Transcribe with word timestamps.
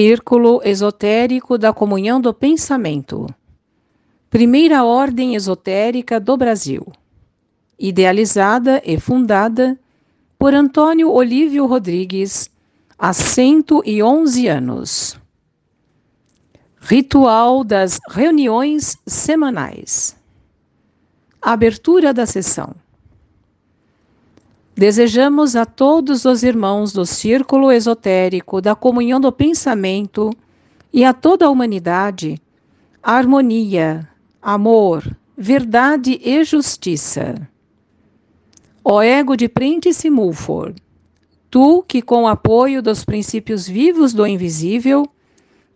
Círculo 0.00 0.62
Esotérico 0.64 1.58
da 1.58 1.74
Comunhão 1.74 2.22
do 2.22 2.32
Pensamento. 2.32 3.26
Primeira 4.30 4.82
Ordem 4.82 5.34
Esotérica 5.34 6.18
do 6.18 6.38
Brasil. 6.38 6.90
Idealizada 7.78 8.80
e 8.82 8.98
fundada 8.98 9.78
por 10.38 10.54
Antônio 10.54 11.12
Olívio 11.12 11.66
Rodrigues, 11.66 12.50
há 12.98 13.12
111 13.12 14.48
anos. 14.48 15.20
Ritual 16.80 17.62
das 17.62 17.98
reuniões 18.08 18.96
semanais. 19.06 20.16
Abertura 21.42 22.14
da 22.14 22.24
sessão. 22.24 22.74
Desejamos 24.80 25.56
a 25.56 25.66
todos 25.66 26.24
os 26.24 26.42
irmãos 26.42 26.90
do 26.90 27.04
círculo 27.04 27.70
esotérico 27.70 28.62
da 28.62 28.74
comunhão 28.74 29.20
do 29.20 29.30
pensamento 29.30 30.30
e 30.90 31.04
a 31.04 31.12
toda 31.12 31.44
a 31.44 31.50
humanidade 31.50 32.40
harmonia, 33.02 34.08
amor, 34.40 35.04
verdade 35.36 36.18
e 36.24 36.42
justiça. 36.44 37.46
Ó 38.82 39.02
ego 39.02 39.36
de 39.36 39.50
Prentice 39.50 40.08
Mulford, 40.08 40.82
tu 41.50 41.84
que 41.86 42.00
com 42.00 42.22
o 42.22 42.28
apoio 42.28 42.80
dos 42.80 43.04
princípios 43.04 43.68
vivos 43.68 44.14
do 44.14 44.26
invisível, 44.26 45.06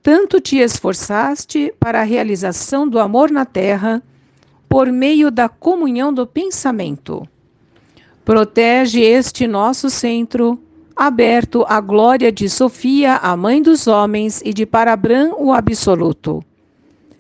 tanto 0.03 0.41
te 0.41 0.57
esforçaste 0.57 1.75
para 1.79 2.01
a 2.01 2.05
realização 2.05 2.89
do 2.89 2.99
amor 2.99 3.31
na 3.31 3.45
terra 3.45 4.03
por 4.67 4.91
meio 4.91 5.31
da 5.31 5.47
comunhão 5.47 6.11
do 6.11 6.27
pensamento 6.27 7.29
Protege 8.25 9.03
este 9.03 9.47
nosso 9.47 9.91
centro, 9.91 10.59
aberto 10.97 11.63
à 11.69 11.79
glória 11.79 12.33
de 12.33 12.49
Sofia, 12.49 13.17
a 13.17 13.37
mãe 13.37 13.61
dos 13.61 13.87
homens, 13.87 14.41
e 14.43 14.55
de 14.55 14.65
Parabran, 14.65 15.33
o 15.37 15.53
absoluto. 15.53 16.43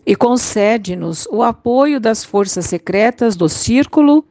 E 0.06 0.16
concede-nos 0.16 1.26
o 1.30 1.42
apoio 1.42 2.00
das 2.00 2.24
forças 2.24 2.64
secretas 2.64 3.36
do 3.36 3.50
círculo 3.50 4.24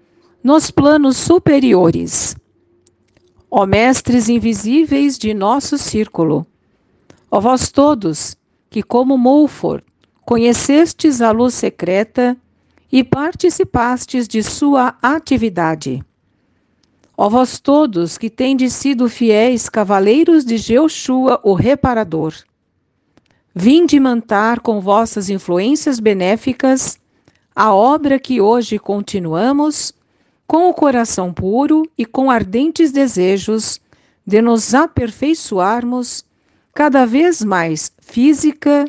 nos 0.44 0.72
planos 0.72 1.16
superiores. 1.16 2.36
Ó 3.52 3.68
mestres 3.68 4.28
invisíveis 4.28 5.16
de 5.20 5.32
nosso 5.32 5.78
círculo, 5.78 6.44
ó 7.30 7.40
vós 7.40 7.72
todos 7.72 8.36
que, 8.72 8.82
como 8.82 9.16
Mulford, 9.16 9.84
conhecestes 10.26 11.22
a 11.22 11.30
luz 11.30 11.54
secreta 11.54 12.36
e 12.92 13.04
participastes 13.04 14.28
de 14.28 14.42
sua 14.42 14.96
atividade 15.04 16.04
Ó 17.16 17.30
vós 17.30 17.60
todos 17.60 18.18
que 18.18 18.30
tendes 18.30 18.74
sido 18.74 19.08
fiéis 19.08 19.70
cavaleiros 19.70 20.44
de 20.44 20.58
Jeoshua, 20.58 21.40
o 21.44 21.54
reparador, 21.54 22.34
vinde 23.54 24.00
mantar 24.00 24.60
com 24.62 24.82
vossas 24.82 25.30
influências 25.30 26.00
benéficas 26.00 26.98
a 27.56 27.74
obra 27.74 28.18
que 28.20 28.42
hoje 28.42 28.80
continuamos, 28.80 29.94
com 30.48 30.70
o 30.70 30.74
coração 30.74 31.32
puro 31.32 31.84
e 31.98 32.04
com 32.06 32.32
ardentes 32.32 32.92
desejos 32.92 33.80
de 34.26 34.42
nos 34.42 34.74
aperfeiçoarmos 34.74 36.26
cada 36.74 37.06
vez 37.06 37.44
mais 37.44 37.92
física, 38.00 38.86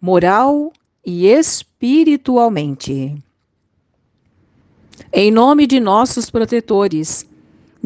moral 0.00 0.72
e 1.04 1.26
espiritualmente. 1.26 3.14
Em 5.12 5.30
nome 5.30 5.66
de 5.66 5.78
nossos 5.78 6.30
protetores, 6.30 7.26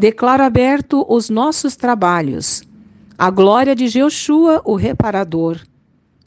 Declaro 0.00 0.42
aberto 0.42 1.04
os 1.06 1.28
nossos 1.28 1.76
trabalhos, 1.76 2.62
a 3.18 3.28
glória 3.28 3.76
de 3.76 3.86
Jeoshua, 3.86 4.62
o 4.64 4.74
reparador, 4.74 5.60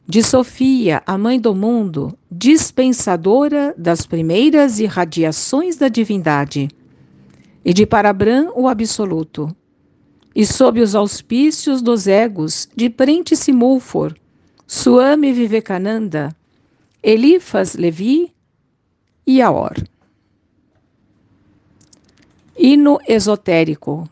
de 0.07 0.21
Sofia, 0.21 1.01
a 1.07 1.17
mãe 1.17 1.39
do 1.39 1.55
mundo, 1.55 2.15
dispensadora 2.31 3.73
das 3.75 4.05
primeiras 4.05 4.79
irradiações 4.79 5.75
da 5.75 5.87
divindade, 5.87 6.69
e 7.65 7.73
de 7.73 7.83
Parabran, 7.87 8.51
o 8.53 8.67
absoluto, 8.67 9.49
e 10.35 10.45
sob 10.45 10.79
os 10.79 10.93
auspícios 10.93 11.81
dos 11.81 12.05
egos 12.05 12.69
de 12.75 12.91
Prentice 12.91 13.51
Mulford, 13.51 14.21
Swami 14.67 15.33
Vivekananda, 15.33 16.29
Elifas 17.01 17.73
Levi 17.73 18.31
e 19.25 19.41
Aor. 19.41 19.73
Hino 22.55 22.99
esotérico. 23.07 24.09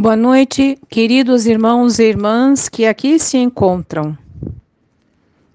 Boa 0.00 0.14
noite, 0.14 0.78
queridos 0.88 1.44
irmãos 1.44 1.98
e 1.98 2.04
irmãs 2.04 2.68
que 2.68 2.86
aqui 2.86 3.18
se 3.18 3.36
encontram. 3.36 4.16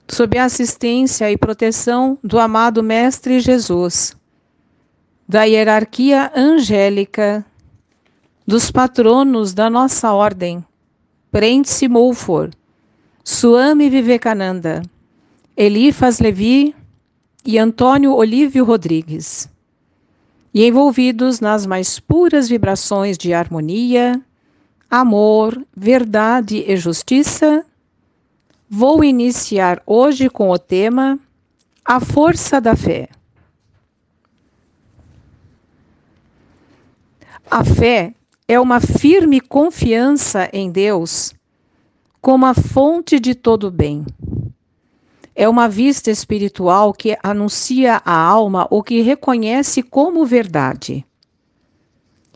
Sob 0.05 0.37
a 0.37 0.43
assistência 0.43 1.31
e 1.31 1.37
proteção 1.37 2.19
do 2.21 2.37
amado 2.37 2.83
Mestre 2.83 3.39
Jesus, 3.39 4.13
da 5.25 5.43
hierarquia 5.43 6.29
angélica, 6.35 7.45
dos 8.45 8.69
patronos 8.69 9.53
da 9.53 9.69
nossa 9.69 10.11
ordem, 10.11 10.61
Prentice 11.31 11.87
Mulford, 11.87 12.53
Suame 13.23 13.89
Vivekananda, 13.89 14.81
Elifas 15.55 16.19
Levi 16.19 16.75
e 17.45 17.57
Antônio 17.57 18.13
Olívio 18.13 18.65
Rodrigues, 18.65 19.47
e 20.53 20.67
envolvidos 20.67 21.39
nas 21.39 21.65
mais 21.65 21.97
puras 21.97 22.49
vibrações 22.49 23.17
de 23.17 23.33
harmonia, 23.33 24.21
amor, 24.93 25.59
verdade 25.75 26.63
e 26.67 26.77
justiça, 26.77 27.65
vou 28.69 29.03
iniciar 29.03 29.81
hoje 29.87 30.29
com 30.29 30.51
o 30.51 30.59
tema 30.59 31.17
A 31.83 31.99
Força 31.99 32.61
da 32.61 32.75
Fé. 32.75 33.09
A 37.49 37.63
fé 37.63 38.13
é 38.47 38.59
uma 38.59 38.79
firme 38.79 39.41
confiança 39.41 40.47
em 40.53 40.69
Deus 40.69 41.33
como 42.21 42.45
a 42.45 42.53
fonte 42.53 43.19
de 43.19 43.33
todo 43.33 43.71
bem. 43.71 44.05
É 45.35 45.49
uma 45.49 45.67
vista 45.67 46.11
espiritual 46.11 46.93
que 46.93 47.17
anuncia 47.23 47.99
à 48.05 48.15
alma 48.15 48.67
o 48.69 48.83
que 48.83 49.01
reconhece 49.01 49.81
como 49.81 50.23
verdade 50.23 51.03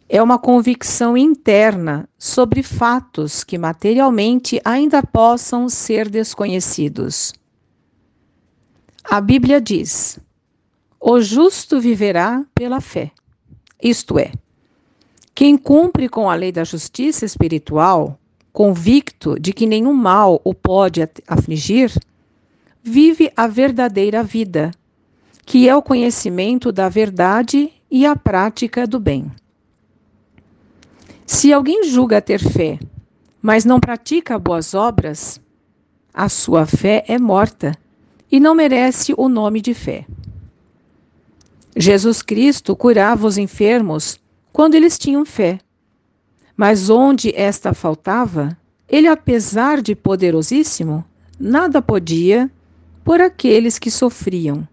é 0.10 0.22
uma 0.22 0.40
convicção 0.40 1.18
interna 1.18 2.08
sobre 2.18 2.64
fatos 2.64 3.44
que 3.44 3.58
materialmente 3.58 4.62
ainda 4.64 5.04
possam 5.04 5.68
ser 5.68 6.10
desconhecidos. 6.10 7.34
A 9.04 9.20
Bíblia 9.20 9.60
diz: 9.60 10.20
o 11.00 11.20
justo 11.20 11.80
viverá 11.80 12.46
pela 12.56 12.80
fé. 12.80 13.12
Isto 13.82 14.18
é, 14.18 14.32
quem 15.36 15.58
cumpre 15.58 16.10
com 16.10 16.30
a 16.30 16.36
lei 16.36 16.52
da 16.52 16.64
justiça 16.64 17.26
espiritual, 17.26 18.18
convicto 18.52 19.40
de 19.40 19.54
que 19.54 19.68
nenhum 19.68 19.94
mal 19.94 20.42
o 20.44 20.54
pode 20.54 21.08
afligir, 21.28 21.92
vive 22.82 23.32
a 23.36 23.46
verdadeira 23.46 24.24
vida, 24.24 24.72
que 25.46 25.70
é 25.70 25.76
o 25.76 25.82
conhecimento 25.82 26.72
da 26.72 26.90
verdade 26.90 27.72
e 27.92 28.06
a 28.06 28.16
prática 28.16 28.88
do 28.88 29.00
bem. 29.00 29.32
Se 31.30 31.52
alguém 31.52 31.84
julga 31.84 32.22
ter 32.22 32.40
fé, 32.40 32.80
mas 33.42 33.66
não 33.66 33.82
pratica 33.82 34.40
boas 34.40 34.74
obras, 34.74 35.42
a 36.14 36.30
sua 36.30 36.66
fé 36.66 37.04
é 37.06 37.20
morta 37.20 37.74
e 38.32 38.40
não 38.40 38.56
merece 38.56 39.14
o 39.18 39.28
nome 39.28 39.60
de 39.60 39.74
fé. 39.74 40.06
Jesus 41.76 42.22
Cristo 42.22 42.74
curava 42.78 43.28
os 43.28 43.38
enfermos 43.38 44.18
quando 44.54 44.76
eles 44.76 44.98
tinham 44.98 45.26
fé. 45.26 45.60
Mas 46.56 46.90
onde 46.90 47.36
esta 47.36 47.74
faltava, 47.74 48.58
ele, 48.88 49.08
apesar 49.10 49.82
de 49.82 49.94
poderosíssimo, 49.94 51.04
nada 51.38 51.82
podia 51.82 52.50
por 53.04 53.20
aqueles 53.20 53.78
que 53.78 53.92
sofriam, 53.92 54.66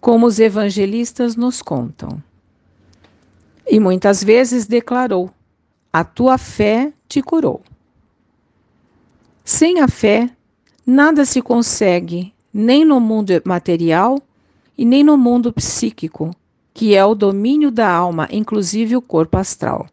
como 0.00 0.26
os 0.26 0.40
evangelistas 0.40 1.36
nos 1.36 1.60
contam. 1.60 2.22
E 3.70 3.78
muitas 3.78 4.24
vezes 4.24 4.66
declarou: 4.66 5.30
a 5.98 6.04
tua 6.04 6.38
fé 6.38 6.92
te 7.08 7.20
curou. 7.20 7.60
Sem 9.44 9.80
a 9.80 9.88
fé, 9.88 10.30
nada 10.86 11.24
se 11.24 11.42
consegue, 11.42 12.32
nem 12.54 12.84
no 12.84 13.00
mundo 13.00 13.32
material 13.44 14.22
e 14.76 14.84
nem 14.84 15.02
no 15.02 15.18
mundo 15.18 15.52
psíquico, 15.52 16.30
que 16.72 16.94
é 16.94 17.04
o 17.04 17.16
domínio 17.16 17.72
da 17.72 17.90
alma, 17.90 18.28
inclusive 18.30 18.94
o 18.94 19.02
corpo 19.02 19.38
astral. 19.38 19.88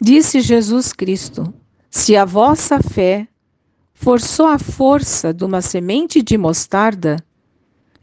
Disse 0.00 0.40
Jesus 0.40 0.92
Cristo: 0.92 1.54
Se 1.88 2.16
a 2.16 2.24
vossa 2.24 2.80
fé 2.80 3.28
for 3.94 4.20
só 4.20 4.54
a 4.54 4.58
força 4.58 5.32
de 5.32 5.44
uma 5.44 5.62
semente 5.62 6.20
de 6.20 6.36
mostarda, 6.36 7.16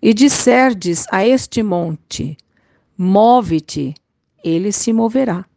e 0.02 0.14
disserdes 0.14 1.06
a 1.12 1.28
este 1.28 1.62
monte: 1.62 2.38
Move-te, 2.98 3.94
ele 4.42 4.72
se 4.72 4.94
moverá. 4.94 5.49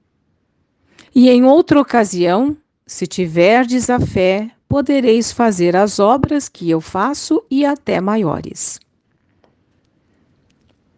E 1.14 1.28
em 1.28 1.44
outra 1.44 1.78
ocasião, 1.78 2.56
se 2.86 3.06
tiverdes 3.06 3.90
a 3.90 4.00
fé, 4.00 4.50
podereis 4.66 5.30
fazer 5.30 5.76
as 5.76 5.98
obras 5.98 6.48
que 6.48 6.70
eu 6.70 6.80
faço 6.80 7.44
e 7.50 7.66
até 7.66 8.00
maiores. 8.00 8.80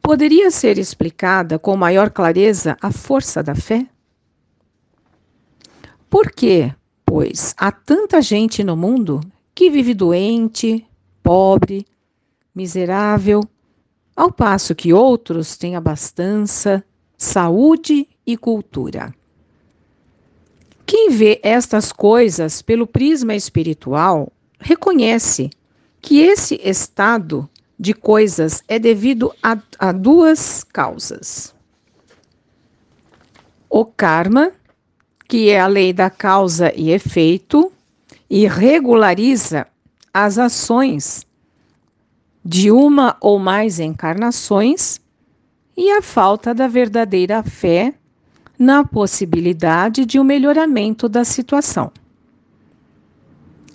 Poderia 0.01 0.53
ser 0.53 0.79
explicada 0.79 1.59
com 1.59 1.77
maior 1.77 2.11
clareza 2.11 2.77
a 2.81 2.93
força 2.93 3.43
da 3.43 3.57
fé? 3.57 3.85
Por 6.09 6.31
quê, 6.31 6.73
pois, 7.05 7.53
há 7.59 7.73
tanta 7.73 8.23
gente 8.23 8.63
no 8.63 8.77
mundo 8.77 9.21
que 9.53 9.69
vive 9.69 9.95
doente, 9.95 10.87
pobre, 11.25 11.85
miserável, 12.55 13.41
ao 14.15 14.31
passo 14.31 14.77
que 14.77 14.93
outros 14.93 15.57
têm 15.57 15.75
abastança, 15.75 16.85
saúde 17.19 18.07
e 18.25 18.37
cultura? 18.37 19.13
Quem 20.87 21.11
vê 21.11 21.41
estas 21.43 21.91
coisas 21.93 22.61
pelo 22.61 22.87
prisma 22.87 23.35
espiritual 23.35 24.33
reconhece 24.59 25.51
que 26.01 26.21
esse 26.21 26.61
estado 26.63 27.49
de 27.79 27.95
coisas 27.95 28.63
é 28.69 28.79
devido 28.79 29.35
a, 29.43 29.59
a 29.79 29.93
duas 29.93 30.63
causas. 30.65 31.55
O 33.69 33.85
karma, 33.85 34.53
que 35.27 35.49
é 35.49 35.59
a 35.59 35.67
lei 35.67 35.93
da 35.93 36.11
causa 36.11 36.73
e 36.77 36.91
efeito, 36.91 37.73
e 38.29 38.47
regulariza 38.47 39.67
as 40.13 40.39
ações 40.39 41.27
de 42.45 42.71
uma 42.71 43.17
ou 43.21 43.39
mais 43.39 43.81
encarnações, 43.81 45.01
e 45.77 45.91
a 45.91 46.03
falta 46.03 46.55
da 46.55 46.69
verdadeira 46.69 47.43
fé 47.43 47.95
na 48.59 48.85
possibilidade 48.85 50.05
de 50.05 50.19
um 50.19 50.25
melhoramento 50.25 51.09
da 51.09 51.25
situação. 51.25 51.91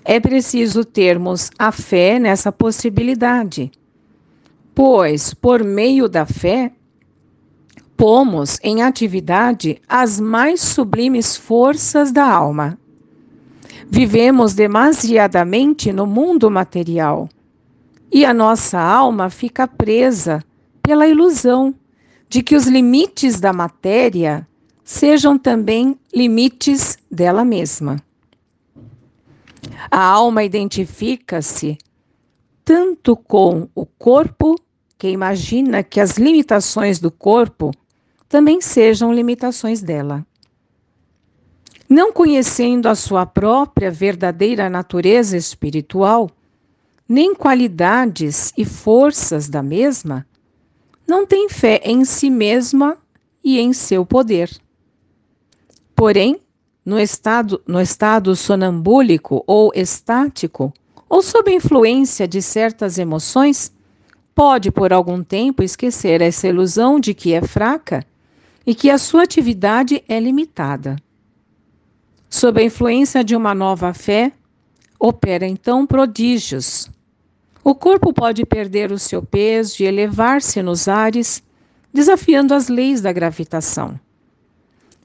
É 0.03 0.19
preciso 0.19 0.83
termos 0.85 1.51
a 1.59 1.71
fé 1.71 2.17
nessa 2.17 2.51
possibilidade, 2.51 3.71
pois, 4.73 5.33
por 5.33 5.63
meio 5.63 6.07
da 6.07 6.25
fé, 6.25 6.71
pomos 7.95 8.57
em 8.63 8.81
atividade 8.81 9.81
as 9.87 10.19
mais 10.19 10.61
sublimes 10.61 11.35
forças 11.35 12.11
da 12.11 12.25
alma. 12.25 12.79
Vivemos 13.89 14.53
demasiadamente 14.53 15.91
no 15.91 16.07
mundo 16.07 16.49
material 16.49 17.27
e 18.11 18.23
a 18.25 18.33
nossa 18.33 18.79
alma 18.79 19.29
fica 19.29 19.67
presa 19.67 20.43
pela 20.81 21.07
ilusão 21.07 21.75
de 22.29 22.41
que 22.41 22.55
os 22.55 22.67
limites 22.67 23.39
da 23.39 23.51
matéria 23.51 24.47
sejam 24.89 25.37
também 25.37 25.99
limites 26.11 26.97
dela 27.11 27.45
mesma. 27.45 28.01
A 29.91 30.03
alma 30.03 30.43
identifica-se 30.43 31.77
tanto 32.65 33.15
com 33.15 33.69
o 33.75 33.85
corpo, 33.85 34.55
que 34.97 35.07
imagina 35.07 35.83
que 35.83 35.99
as 35.99 36.17
limitações 36.17 36.97
do 36.97 37.11
corpo 37.11 37.69
também 38.27 38.61
sejam 38.61 39.13
limitações 39.13 39.79
dela. 39.79 40.25
Não 41.87 42.11
conhecendo 42.11 42.89
a 42.89 42.95
sua 42.95 43.27
própria 43.27 43.91
verdadeira 43.91 44.71
natureza 44.71 45.37
espiritual, 45.37 46.31
nem 47.07 47.35
qualidades 47.35 48.51
e 48.57 48.65
forças 48.65 49.47
da 49.47 49.61
mesma, 49.61 50.25
não 51.07 51.27
tem 51.27 51.47
fé 51.47 51.79
em 51.85 52.03
si 52.03 52.31
mesma 52.31 52.97
e 53.43 53.59
em 53.59 53.71
seu 53.71 54.03
poder. 54.03 54.49
Porém, 55.99 56.39
no 56.85 56.97
estado, 56.97 57.61
no 57.67 57.81
estado 57.81 58.33
sonambúlico 58.33 59.43
ou 59.45 59.69
estático, 59.75 60.73
ou 61.09 61.21
sob 61.21 61.53
influência 61.53 62.25
de 62.25 62.41
certas 62.41 62.97
emoções, 62.97 63.69
pode 64.33 64.71
por 64.71 64.93
algum 64.93 65.21
tempo 65.21 65.61
esquecer 65.61 66.21
essa 66.21 66.47
ilusão 66.47 67.01
de 67.01 67.13
que 67.13 67.33
é 67.33 67.41
fraca 67.41 68.01
e 68.65 68.73
que 68.73 68.89
a 68.89 68.97
sua 68.97 69.23
atividade 69.23 70.01
é 70.07 70.17
limitada. 70.21 70.95
Sob 72.29 72.61
a 72.61 72.63
influência 72.63 73.21
de 73.21 73.35
uma 73.35 73.53
nova 73.53 73.93
fé, 73.93 74.31
opera 74.97 75.45
então 75.45 75.85
prodígios. 75.85 76.89
O 77.61 77.75
corpo 77.75 78.13
pode 78.13 78.45
perder 78.45 78.93
o 78.93 78.97
seu 78.97 79.21
peso 79.21 79.83
e 79.83 79.85
elevar-se 79.85 80.63
nos 80.63 80.87
ares, 80.87 81.43
desafiando 81.93 82.53
as 82.53 82.69
leis 82.69 83.01
da 83.01 83.11
gravitação. 83.11 83.99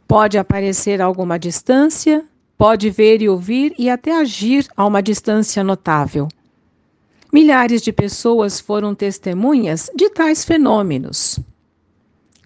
Pode 0.06 0.38
aparecer 0.38 1.00
a 1.00 1.04
alguma 1.04 1.38
distância, 1.38 2.24
pode 2.56 2.90
ver 2.90 3.22
e 3.22 3.28
ouvir 3.28 3.74
e 3.78 3.88
até 3.88 4.12
agir 4.12 4.66
a 4.76 4.86
uma 4.86 5.02
distância 5.02 5.64
notável. 5.64 6.28
Milhares 7.32 7.82
de 7.82 7.92
pessoas 7.92 8.60
foram 8.60 8.94
testemunhas 8.94 9.90
de 9.94 10.08
tais 10.10 10.44
fenômenos. 10.44 11.40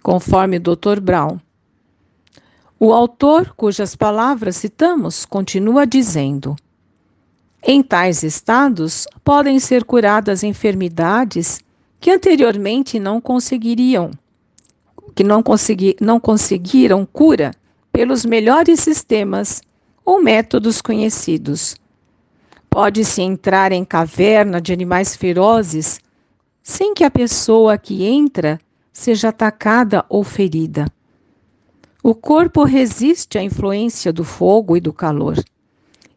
Conforme 0.01 0.57
Dr. 0.57 0.99
Brown, 1.01 1.39
o 2.79 2.93
autor, 2.93 3.53
cujas 3.57 3.93
palavras 3.93 4.55
citamos, 4.55 5.25
continua 5.25 5.85
dizendo: 5.85 6.55
Em 7.61 7.83
tais 7.83 8.23
estados 8.23 9.05
podem 9.21 9.59
ser 9.59 9.83
curadas 9.83 10.43
enfermidades 10.43 11.59
que 11.99 12.09
anteriormente 12.09 12.97
não 12.97 13.19
conseguiriam, 13.19 14.11
que 15.09 15.23
não, 15.23 15.41
consegui, 15.41 15.95
não 15.99 16.19
conseguiram 16.19 17.05
cura 17.05 17.51
pelos 17.91 18.25
melhores 18.25 18.79
sistemas 18.79 19.61
ou 20.05 20.21
métodos 20.21 20.81
conhecidos. 20.81 21.75
Pode-se 22.69 23.21
entrar 23.21 23.71
em 23.71 23.83
caverna 23.83 24.61
de 24.61 24.71
animais 24.71 25.15
ferozes 25.15 25.99
sem 26.61 26.93
que 26.93 27.03
a 27.03 27.11
pessoa 27.11 27.77
que 27.77 28.05
entra 28.05 28.59
seja 28.93 29.29
atacada 29.29 30.05
ou 30.07 30.23
ferida. 30.23 30.85
O 32.03 32.13
corpo 32.15 32.63
resiste 32.63 33.37
à 33.37 33.43
influência 33.43 34.13
do 34.13 34.23
fogo 34.23 34.77
e 34.77 34.79
do 34.79 34.93
calor. 34.93 35.35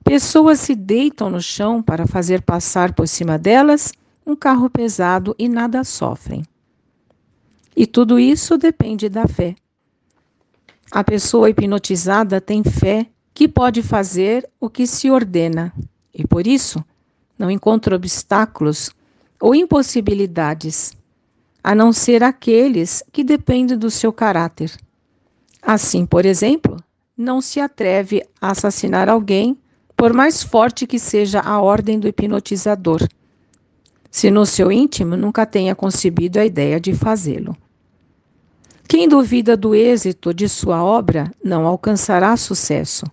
Pessoas 0.04 0.61
se 0.61 0.75
deitam 0.75 1.30
no 1.30 1.40
chão 1.40 1.82
para 1.82 2.06
fazer 2.06 2.42
passar 2.42 2.92
por 2.92 3.08
cima 3.08 3.38
delas 3.38 3.92
um 4.26 4.37
carro 4.37 4.68
pesado 4.68 5.34
e 5.38 5.49
nada 5.49 5.82
sofrem. 5.84 6.44
E 7.76 7.86
tudo 7.86 8.18
isso 8.18 8.58
depende 8.58 9.08
da 9.08 9.26
fé. 9.26 9.54
A 10.90 11.02
pessoa 11.02 11.48
hipnotizada 11.48 12.40
tem 12.40 12.62
fé 12.62 13.06
que 13.32 13.48
pode 13.48 13.82
fazer 13.82 14.48
o 14.60 14.68
que 14.68 14.86
se 14.86 15.10
ordena 15.10 15.72
e, 16.14 16.26
por 16.26 16.46
isso, 16.46 16.84
não 17.38 17.50
encontra 17.50 17.96
obstáculos 17.96 18.90
ou 19.40 19.54
impossibilidades, 19.54 20.92
a 21.64 21.74
não 21.74 21.92
ser 21.92 22.22
aqueles 22.22 23.02
que 23.10 23.24
dependem 23.24 23.76
do 23.78 23.90
seu 23.90 24.12
caráter. 24.12 24.70
Assim, 25.62 26.04
por 26.04 26.26
exemplo, 26.26 26.76
não 27.16 27.40
se 27.40 27.58
atreve 27.58 28.22
a 28.40 28.50
assassinar 28.50 29.08
alguém, 29.08 29.56
por 29.96 30.12
mais 30.12 30.42
forte 30.42 30.86
que 30.86 30.98
seja 30.98 31.40
a 31.40 31.60
ordem 31.60 31.98
do 31.98 32.08
hipnotizador, 32.08 33.00
se 34.12 34.31
no 34.31 34.45
seu 34.45 34.71
íntimo 34.71 35.16
nunca 35.16 35.47
tenha 35.47 35.75
concebido 35.75 36.38
a 36.38 36.45
ideia 36.45 36.78
de 36.78 36.92
fazê-lo. 36.92 37.57
Quem 38.87 39.09
duvida 39.09 39.57
do 39.57 39.75
êxito 39.75 40.35
de 40.35 40.50
sua 40.50 40.85
obra 40.85 41.33
não 41.42 41.66
alcançará 41.66 42.37
sucesso. 42.37 43.07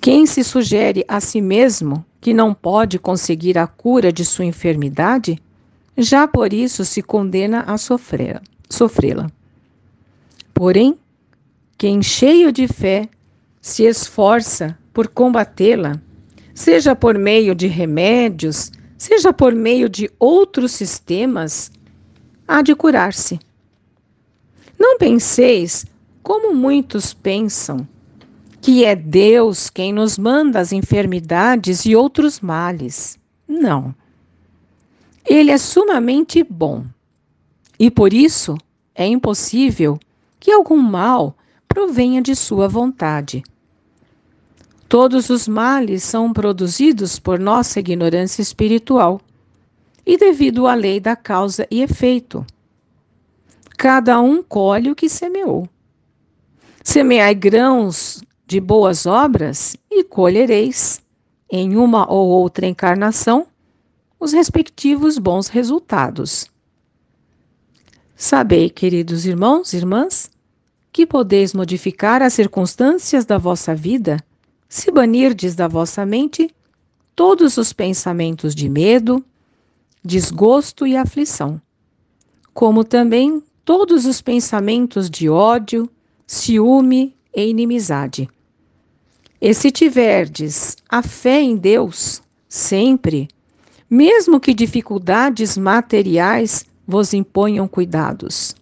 Quem 0.00 0.26
se 0.26 0.44
sugere 0.44 1.04
a 1.08 1.20
si 1.20 1.40
mesmo 1.40 2.06
que 2.20 2.32
não 2.32 2.54
pode 2.54 3.00
conseguir 3.00 3.58
a 3.58 3.66
cura 3.66 4.12
de 4.12 4.24
sua 4.24 4.44
enfermidade, 4.44 5.42
já 5.96 6.28
por 6.28 6.52
isso 6.52 6.84
se 6.84 7.02
condena 7.02 7.62
a 7.62 7.76
sofrê-la. 7.76 9.26
Porém, 10.54 10.96
quem 11.76 12.00
cheio 12.00 12.52
de 12.52 12.68
fé 12.68 13.08
se 13.60 13.82
esforça 13.82 14.78
por 14.92 15.08
combatê-la, 15.08 16.00
seja 16.54 16.94
por 16.94 17.18
meio 17.18 17.56
de 17.56 17.66
remédios, 17.66 18.70
seja 18.98 19.32
por 19.32 19.54
meio 19.54 19.88
de 19.88 20.10
outros 20.18 20.72
sistemas, 20.72 21.70
há 22.46 22.60
de 22.60 22.74
curar-se. 22.74 23.38
Não 24.76 24.98
penseis, 24.98 25.86
como 26.22 26.54
muitos 26.54 27.14
pensam, 27.14 27.88
que 28.60 28.84
é 28.84 28.96
Deus 28.96 29.70
quem 29.70 29.92
nos 29.92 30.18
manda 30.18 30.58
as 30.58 30.72
enfermidades 30.72 31.86
e 31.86 31.94
outros 31.94 32.40
males. 32.40 33.16
Não. 33.46 33.94
Ele 35.24 35.52
é 35.52 35.58
sumamente 35.58 36.42
bom. 36.42 36.84
E 37.78 37.90
por 37.90 38.12
isso 38.12 38.58
é 38.94 39.06
impossível 39.06 39.98
que 40.40 40.50
algum 40.50 40.78
mal 40.78 41.36
provenha 41.68 42.20
de 42.20 42.34
sua 42.34 42.66
vontade. 42.66 43.44
Todos 44.88 45.28
os 45.28 45.46
males 45.46 46.02
são 46.02 46.32
produzidos 46.32 47.18
por 47.18 47.38
nossa 47.38 47.78
ignorância 47.78 48.40
espiritual 48.40 49.20
e 50.06 50.16
devido 50.16 50.66
à 50.66 50.74
lei 50.74 50.98
da 50.98 51.14
causa 51.14 51.66
e 51.70 51.82
efeito. 51.82 52.44
Cada 53.76 54.18
um 54.18 54.42
colhe 54.42 54.90
o 54.90 54.96
que 54.96 55.06
semeou. 55.10 55.68
Semeai 56.82 57.34
grãos 57.34 58.22
de 58.46 58.58
boas 58.58 59.04
obras 59.04 59.76
e 59.90 60.02
colhereis, 60.02 61.02
em 61.52 61.76
uma 61.76 62.10
ou 62.10 62.28
outra 62.28 62.66
encarnação, 62.66 63.46
os 64.18 64.32
respectivos 64.32 65.18
bons 65.18 65.48
resultados. 65.48 66.50
Sabei, 68.16 68.70
queridos 68.70 69.26
irmãos 69.26 69.74
e 69.74 69.76
irmãs, 69.76 70.30
que 70.90 71.06
podeis 71.06 71.52
modificar 71.52 72.22
as 72.22 72.32
circunstâncias 72.32 73.26
da 73.26 73.36
vossa 73.36 73.74
vida 73.74 74.16
se 74.68 74.90
banirdes 74.90 75.54
da 75.54 75.66
vossa 75.66 76.04
mente 76.04 76.54
todos 77.16 77.56
os 77.56 77.72
pensamentos 77.72 78.54
de 78.54 78.68
medo, 78.68 79.24
desgosto 80.04 80.86
e 80.86 80.96
aflição, 80.96 81.60
como 82.52 82.84
também 82.84 83.42
todos 83.64 84.04
os 84.06 84.20
pensamentos 84.20 85.10
de 85.10 85.28
ódio, 85.28 85.90
ciúme 86.26 87.16
e 87.34 87.48
inimizade. 87.48 88.28
E 89.40 89.54
se 89.54 89.70
tiverdes 89.70 90.76
a 90.88 91.02
fé 91.02 91.40
em 91.40 91.56
Deus, 91.56 92.22
sempre, 92.48 93.28
mesmo 93.88 94.40
que 94.40 94.52
dificuldades 94.52 95.56
materiais 95.56 96.66
vos 96.86 97.12
imponham 97.12 97.66
cuidados. 97.68 98.54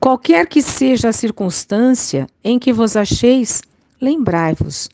Qualquer 0.00 0.46
que 0.46 0.62
seja 0.62 1.08
a 1.08 1.12
circunstância 1.12 2.26
em 2.42 2.58
que 2.58 2.72
vos 2.72 2.96
acheis, 2.96 3.62
lembrai-vos 4.00 4.88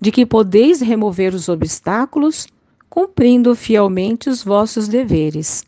de 0.00 0.10
que 0.10 0.26
podeis 0.26 0.80
remover 0.80 1.34
os 1.34 1.48
obstáculos 1.48 2.46
cumprindo 2.88 3.54
fielmente 3.54 4.28
os 4.28 4.42
vossos 4.42 4.88
deveres, 4.88 5.64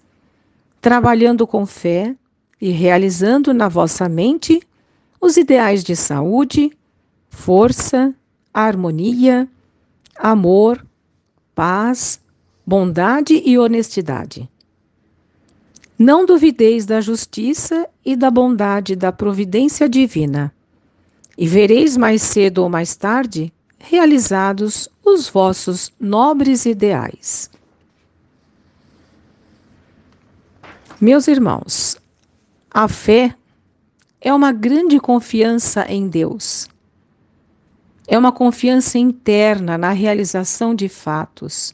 trabalhando 0.80 1.46
com 1.46 1.66
fé 1.66 2.14
e 2.60 2.70
realizando 2.70 3.52
na 3.52 3.68
vossa 3.68 4.08
mente 4.08 4.62
os 5.20 5.36
ideais 5.36 5.82
de 5.82 5.96
saúde, 5.96 6.70
força, 7.28 8.14
harmonia, 8.52 9.48
amor, 10.16 10.84
paz, 11.54 12.20
bondade 12.66 13.42
e 13.44 13.58
honestidade. 13.58 14.48
Não 15.98 16.24
duvideis 16.24 16.86
da 16.86 17.00
justiça 17.00 17.88
e 18.04 18.14
da 18.14 18.30
bondade 18.30 18.94
da 18.94 19.10
providência 19.10 19.88
divina, 19.88 20.52
e 21.38 21.46
vereis 21.46 21.96
mais 21.96 22.20
cedo 22.20 22.58
ou 22.58 22.68
mais 22.68 22.96
tarde 22.96 23.52
realizados 23.78 24.88
os 25.04 25.28
vossos 25.28 25.92
nobres 26.00 26.66
ideais. 26.66 27.48
Meus 31.00 31.28
irmãos, 31.28 31.96
a 32.68 32.88
fé 32.88 33.32
é 34.20 34.34
uma 34.34 34.50
grande 34.50 34.98
confiança 34.98 35.86
em 35.88 36.08
Deus. 36.08 36.68
É 38.08 38.18
uma 38.18 38.32
confiança 38.32 38.98
interna 38.98 39.78
na 39.78 39.92
realização 39.92 40.74
de 40.74 40.88
fatos. 40.88 41.72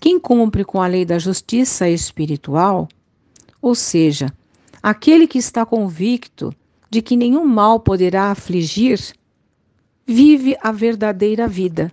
Quem 0.00 0.18
cumpre 0.18 0.64
com 0.64 0.82
a 0.82 0.88
lei 0.88 1.04
da 1.04 1.18
justiça 1.18 1.88
espiritual 1.88 2.88
ou 3.64 3.74
seja, 3.74 4.30
aquele 4.82 5.26
que 5.26 5.38
está 5.38 5.64
convicto 5.64 6.54
de 6.94 7.02
que 7.02 7.16
nenhum 7.16 7.44
mal 7.44 7.80
poderá 7.80 8.30
afligir, 8.30 9.00
vive 10.06 10.56
a 10.62 10.70
verdadeira 10.70 11.48
vida, 11.48 11.90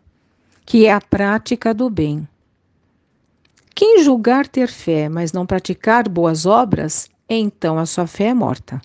que 0.63 0.85
é 0.85 0.93
a 0.93 1.01
prática 1.01 1.73
do 1.73 1.89
bem. 1.89 2.27
Quem 3.73 4.03
julgar 4.03 4.47
ter 4.47 4.67
fé, 4.67 5.09
mas 5.09 5.33
não 5.33 5.43
praticar 5.43 6.07
boas 6.07 6.45
obras, 6.45 7.09
então 7.27 7.79
a 7.79 7.85
sua 7.87 8.05
fé 8.05 8.25
é 8.25 8.33
morta. 8.35 8.79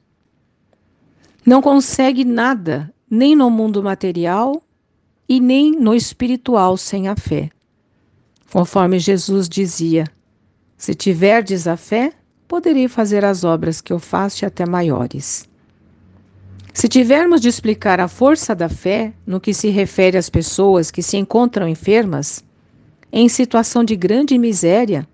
Não 1.45 1.61
consegue 1.61 2.25
nada, 2.25 2.91
nem 3.11 3.37
no 3.37 3.51
mundo 3.51 3.83
material 3.83 4.63
e 5.29 5.39
nem 5.39 5.73
no 5.73 5.95
espiritual, 5.95 6.79
sem 6.79 7.09
a 7.09 7.15
fé. 7.15 7.51
Conforme 8.51 8.99
Jesus 8.99 9.51
dizia: 9.51 10.07
Se 10.79 10.95
tiverdes 10.95 11.67
a 11.67 11.77
fé, 11.77 12.15
poderei 12.49 12.89
fazer 12.89 13.23
as 13.23 13.45
obras 13.45 13.83
que 13.83 13.93
eu 13.93 13.99
faço 13.99 14.45
e 14.45 14.47
até 14.47 14.65
maiores. 14.65 15.47
Se 16.77 16.89
tivermos 16.89 17.41
de 17.41 17.49
explicar 17.49 18.01
a 18.01 18.07
força 18.07 18.55
da 18.55 18.69
fé 18.69 19.15
no 19.27 19.41
que 19.41 19.55
se 19.55 19.71
refere 19.71 20.19
às 20.19 20.29
pessoas 20.29 20.91
que 20.91 21.03
se 21.03 21.17
encontram 21.17 21.67
enfermas, 21.67 22.45
em 23.11 23.31
situação 23.31 23.83
de 23.83 23.97
grande 23.97 24.37
miséria, 24.37 25.09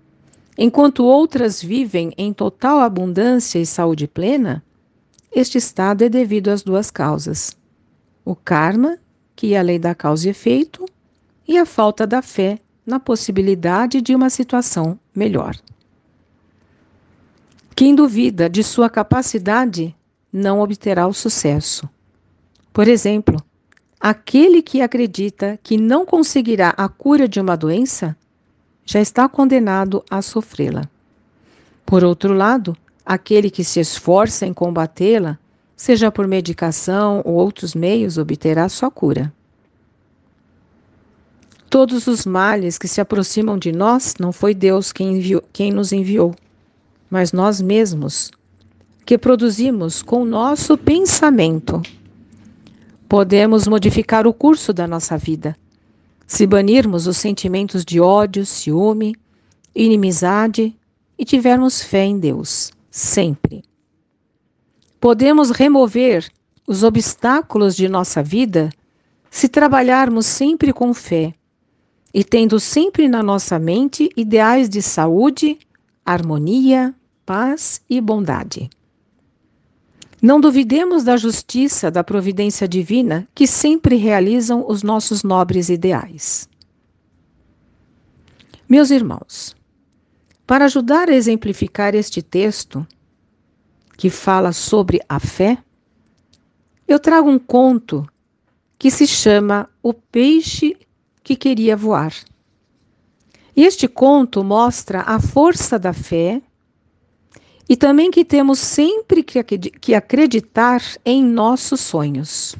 enquanto 0.57 1.05
outras 1.05 1.63
vivem 1.63 2.11
em 2.17 2.33
total 2.33 2.81
abundância 2.81 3.59
e 3.59 3.65
saúde 3.65 4.09
plena, 4.09 4.61
este 5.31 5.57
estado 5.57 6.03
é 6.03 6.09
devido 6.09 6.49
às 6.49 6.63
duas 6.63 6.91
causas: 6.91 7.55
o 8.25 8.35
karma, 8.35 8.97
que 9.33 9.53
é 9.53 9.59
a 9.59 9.61
lei 9.61 9.79
da 9.79 9.95
causa 9.95 10.27
e 10.27 10.31
efeito, 10.31 10.83
e 11.47 11.57
a 11.57 11.65
falta 11.65 12.05
da 12.05 12.21
fé 12.21 12.59
na 12.85 12.99
possibilidade 12.99 14.01
de 14.01 14.13
uma 14.13 14.29
situação 14.29 14.99
melhor. 15.15 15.55
Quem 17.73 17.95
duvida 17.95 18.49
de 18.49 18.65
sua 18.65 18.89
capacidade 18.89 19.95
não 20.33 20.59
obterá 20.59 21.05
o 21.05 21.13
sucesso. 21.13 21.87
Por 22.73 22.87
exemplo, 22.87 23.37
aquele 23.99 24.63
que 24.63 24.81
acredita 24.81 25.59
que 25.61 25.77
não 25.77 26.07
conseguirá 26.07 26.73
a 26.75 26.89
cura 26.89 27.27
de 27.27 27.39
uma 27.39 27.55
doença 27.55 28.17
já 28.83 28.99
está 28.99 29.29
condenado 29.29 30.03
a 30.09 30.23
sofrê-la. 30.23 30.89
Por 31.85 32.03
outro 32.03 32.33
lado, 32.33 32.75
aquele 33.05 33.51
que 33.51 33.63
se 33.63 33.79
esforça 33.79 34.45
em 34.45 34.53
combatê-la, 34.53 35.37
seja 35.75 36.11
por 36.11 36.27
medicação 36.27 37.21
ou 37.23 37.35
outros 37.35 37.75
meios, 37.75 38.17
obterá 38.17 38.67
sua 38.67 38.89
cura. 38.89 39.31
Todos 41.69 42.07
os 42.07 42.25
males 42.25 42.77
que 42.77 42.87
se 42.87 43.01
aproximam 43.01 43.57
de 43.57 43.71
nós 43.71 44.15
não 44.19 44.31
foi 44.31 44.53
Deus 44.53 44.91
quem, 44.91 45.17
enviou, 45.17 45.43
quem 45.51 45.71
nos 45.71 45.91
enviou, 45.91 46.35
mas 47.09 47.31
nós 47.31 47.61
mesmos, 47.61 48.31
que 49.05 49.17
produzimos 49.17 50.01
com 50.01 50.25
nosso 50.25 50.77
pensamento. 50.77 51.81
Podemos 53.07 53.67
modificar 53.67 54.25
o 54.25 54.33
curso 54.33 54.73
da 54.73 54.87
nossa 54.87 55.17
vida 55.17 55.55
se 56.25 56.47
banirmos 56.47 57.05
os 57.05 57.17
sentimentos 57.17 57.85
de 57.85 57.99
ódio, 57.99 58.45
ciúme, 58.45 59.15
inimizade 59.75 60.75
e 61.17 61.25
tivermos 61.25 61.81
fé 61.81 62.05
em 62.05 62.17
Deus, 62.17 62.71
sempre. 62.89 63.63
Podemos 64.99 65.51
remover 65.51 66.27
os 66.65 66.81
obstáculos 66.81 67.75
de 67.75 67.87
nossa 67.89 68.23
vida 68.23 68.69
se 69.29 69.49
trabalharmos 69.49 70.25
sempre 70.25 70.71
com 70.71 70.93
fé 70.93 71.33
e 72.13 72.23
tendo 72.23 72.59
sempre 72.59 73.07
na 73.07 73.21
nossa 73.21 73.59
mente 73.59 74.09
ideais 74.15 74.69
de 74.69 74.81
saúde, 74.81 75.59
harmonia, 76.05 76.95
paz 77.25 77.81
e 77.89 77.99
bondade. 77.99 78.69
Não 80.23 80.39
duvidemos 80.39 81.03
da 81.03 81.17
justiça, 81.17 81.91
da 81.91 82.01
providência 82.01 82.65
divina 82.65 83.27
que 83.35 83.45
sempre 83.45 83.97
realizam 83.97 84.65
os 84.65 84.81
nossos 84.81 85.21
nobres 85.21 85.67
ideais. 85.67 86.47
Meus 88.69 88.89
irmãos, 88.89 89.53
para 90.47 90.63
ajudar 90.63 91.09
a 91.09 91.13
exemplificar 91.13 91.93
este 91.93 92.21
texto, 92.21 92.87
que 93.97 94.09
fala 94.09 94.53
sobre 94.53 95.01
a 95.09 95.19
fé, 95.19 95.57
eu 96.87 97.01
trago 97.01 97.29
um 97.29 97.37
conto 97.37 98.07
que 98.79 98.89
se 98.89 99.05
chama 99.05 99.69
O 99.83 99.93
Peixe 99.93 100.77
que 101.21 101.35
Queria 101.35 101.75
Voar. 101.75 102.13
Este 103.53 103.89
conto 103.89 104.41
mostra 104.41 105.01
a 105.01 105.19
força 105.19 105.77
da 105.77 105.91
fé 105.91 106.41
e 107.67 107.77
também 107.77 108.11
que 108.11 108.25
temos 108.25 108.59
sempre 108.59 109.23
que 109.23 109.95
acreditar 109.95 110.81
em 111.05 111.23
nossos 111.23 111.79
sonhos. 111.79 112.55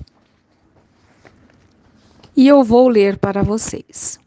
E 2.36 2.48
eu 2.48 2.64
vou 2.64 2.88
ler 2.88 3.18
para 3.18 3.44
vocês. 3.44 4.20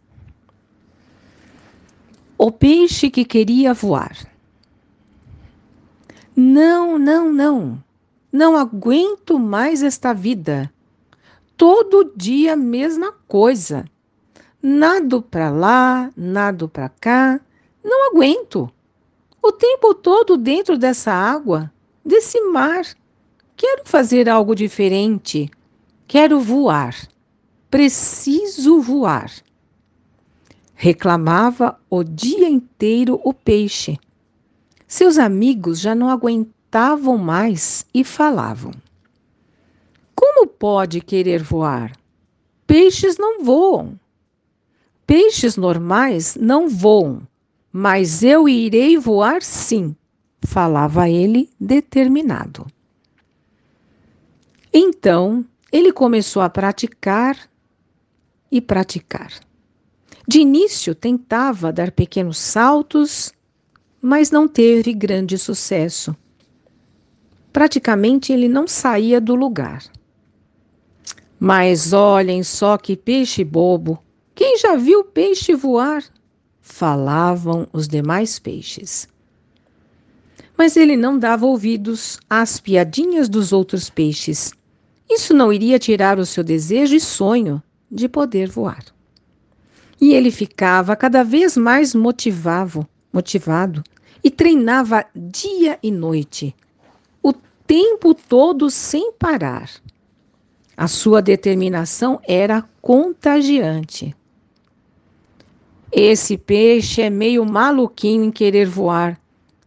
O 2.38 2.52
peixe 2.52 3.10
que 3.10 3.24
queria 3.24 3.72
voar. 3.72 4.16
Não, 6.36 6.98
não, 6.98 7.32
não. 7.32 7.82
Não 8.30 8.56
aguento 8.56 9.38
mais 9.38 9.82
esta 9.82 10.12
vida. 10.12 10.70
Todo 11.56 12.12
dia 12.14 12.52
a 12.52 12.56
mesma 12.56 13.12
coisa. 13.26 13.86
Nado 14.62 15.22
para 15.22 15.48
lá, 15.48 16.10
nado 16.14 16.68
para 16.68 16.90
cá. 16.90 17.40
Não 17.82 18.10
aguento 18.10 18.70
o 19.46 19.52
tempo 19.52 19.94
todo 19.94 20.36
dentro 20.36 20.76
dessa 20.76 21.12
água, 21.12 21.72
desse 22.04 22.40
mar. 22.50 22.82
Quero 23.56 23.82
fazer 23.84 24.28
algo 24.28 24.56
diferente. 24.56 25.48
Quero 26.06 26.40
voar. 26.40 26.96
Preciso 27.70 28.80
voar. 28.80 29.30
Reclamava 30.74 31.78
o 31.88 32.02
dia 32.02 32.48
inteiro 32.48 33.20
o 33.24 33.32
peixe. 33.32 33.96
Seus 34.86 35.16
amigos 35.16 35.78
já 35.78 35.94
não 35.94 36.10
aguentavam 36.10 37.16
mais 37.16 37.86
e 37.94 38.02
falavam: 38.02 38.72
Como 40.14 40.46
pode 40.48 41.00
querer 41.00 41.42
voar? 41.42 41.92
Peixes 42.66 43.16
não 43.16 43.44
voam. 43.44 43.98
Peixes 45.06 45.56
normais 45.56 46.34
não 46.34 46.68
voam. 46.68 47.22
Mas 47.78 48.22
eu 48.22 48.48
irei 48.48 48.96
voar 48.96 49.42
sim, 49.42 49.94
falava 50.40 51.10
ele 51.10 51.50
determinado. 51.60 52.66
Então 54.72 55.44
ele 55.70 55.92
começou 55.92 56.40
a 56.40 56.48
praticar 56.48 57.36
e 58.50 58.62
praticar. 58.62 59.30
De 60.26 60.40
início 60.40 60.94
tentava 60.94 61.70
dar 61.70 61.90
pequenos 61.90 62.38
saltos, 62.38 63.30
mas 64.00 64.30
não 64.30 64.48
teve 64.48 64.94
grande 64.94 65.36
sucesso. 65.36 66.16
Praticamente 67.52 68.32
ele 68.32 68.48
não 68.48 68.66
saía 68.66 69.20
do 69.20 69.34
lugar. 69.34 69.84
Mas 71.38 71.92
olhem 71.92 72.42
só 72.42 72.78
que 72.78 72.96
peixe 72.96 73.44
bobo! 73.44 74.02
Quem 74.34 74.56
já 74.56 74.76
viu 74.76 75.04
peixe 75.04 75.54
voar? 75.54 76.02
Falavam 76.66 77.68
os 77.72 77.86
demais 77.86 78.40
peixes. 78.40 79.08
Mas 80.58 80.76
ele 80.76 80.96
não 80.96 81.16
dava 81.16 81.46
ouvidos 81.46 82.18
às 82.28 82.58
piadinhas 82.60 83.28
dos 83.28 83.52
outros 83.52 83.88
peixes. 83.88 84.52
Isso 85.08 85.32
não 85.32 85.52
iria 85.52 85.78
tirar 85.78 86.18
o 86.18 86.26
seu 86.26 86.42
desejo 86.42 86.96
e 86.96 87.00
sonho 87.00 87.62
de 87.90 88.08
poder 88.08 88.50
voar. 88.50 88.84
E 90.00 90.12
ele 90.12 90.30
ficava 90.30 90.96
cada 90.96 91.22
vez 91.22 91.56
mais 91.56 91.94
motivado, 91.94 92.86
motivado 93.12 93.82
e 94.24 94.28
treinava 94.28 95.06
dia 95.14 95.78
e 95.80 95.90
noite, 95.90 96.54
o 97.22 97.32
tempo 97.64 98.12
todo 98.12 98.68
sem 98.70 99.12
parar. 99.12 99.70
A 100.76 100.88
sua 100.88 101.22
determinação 101.22 102.20
era 102.26 102.68
contagiante. 102.82 104.15
Esse 105.92 106.36
peixe 106.36 107.02
é 107.02 107.10
meio 107.10 107.44
maluquinho 107.44 108.24
em 108.24 108.30
querer 108.30 108.66
voar, 108.66 109.20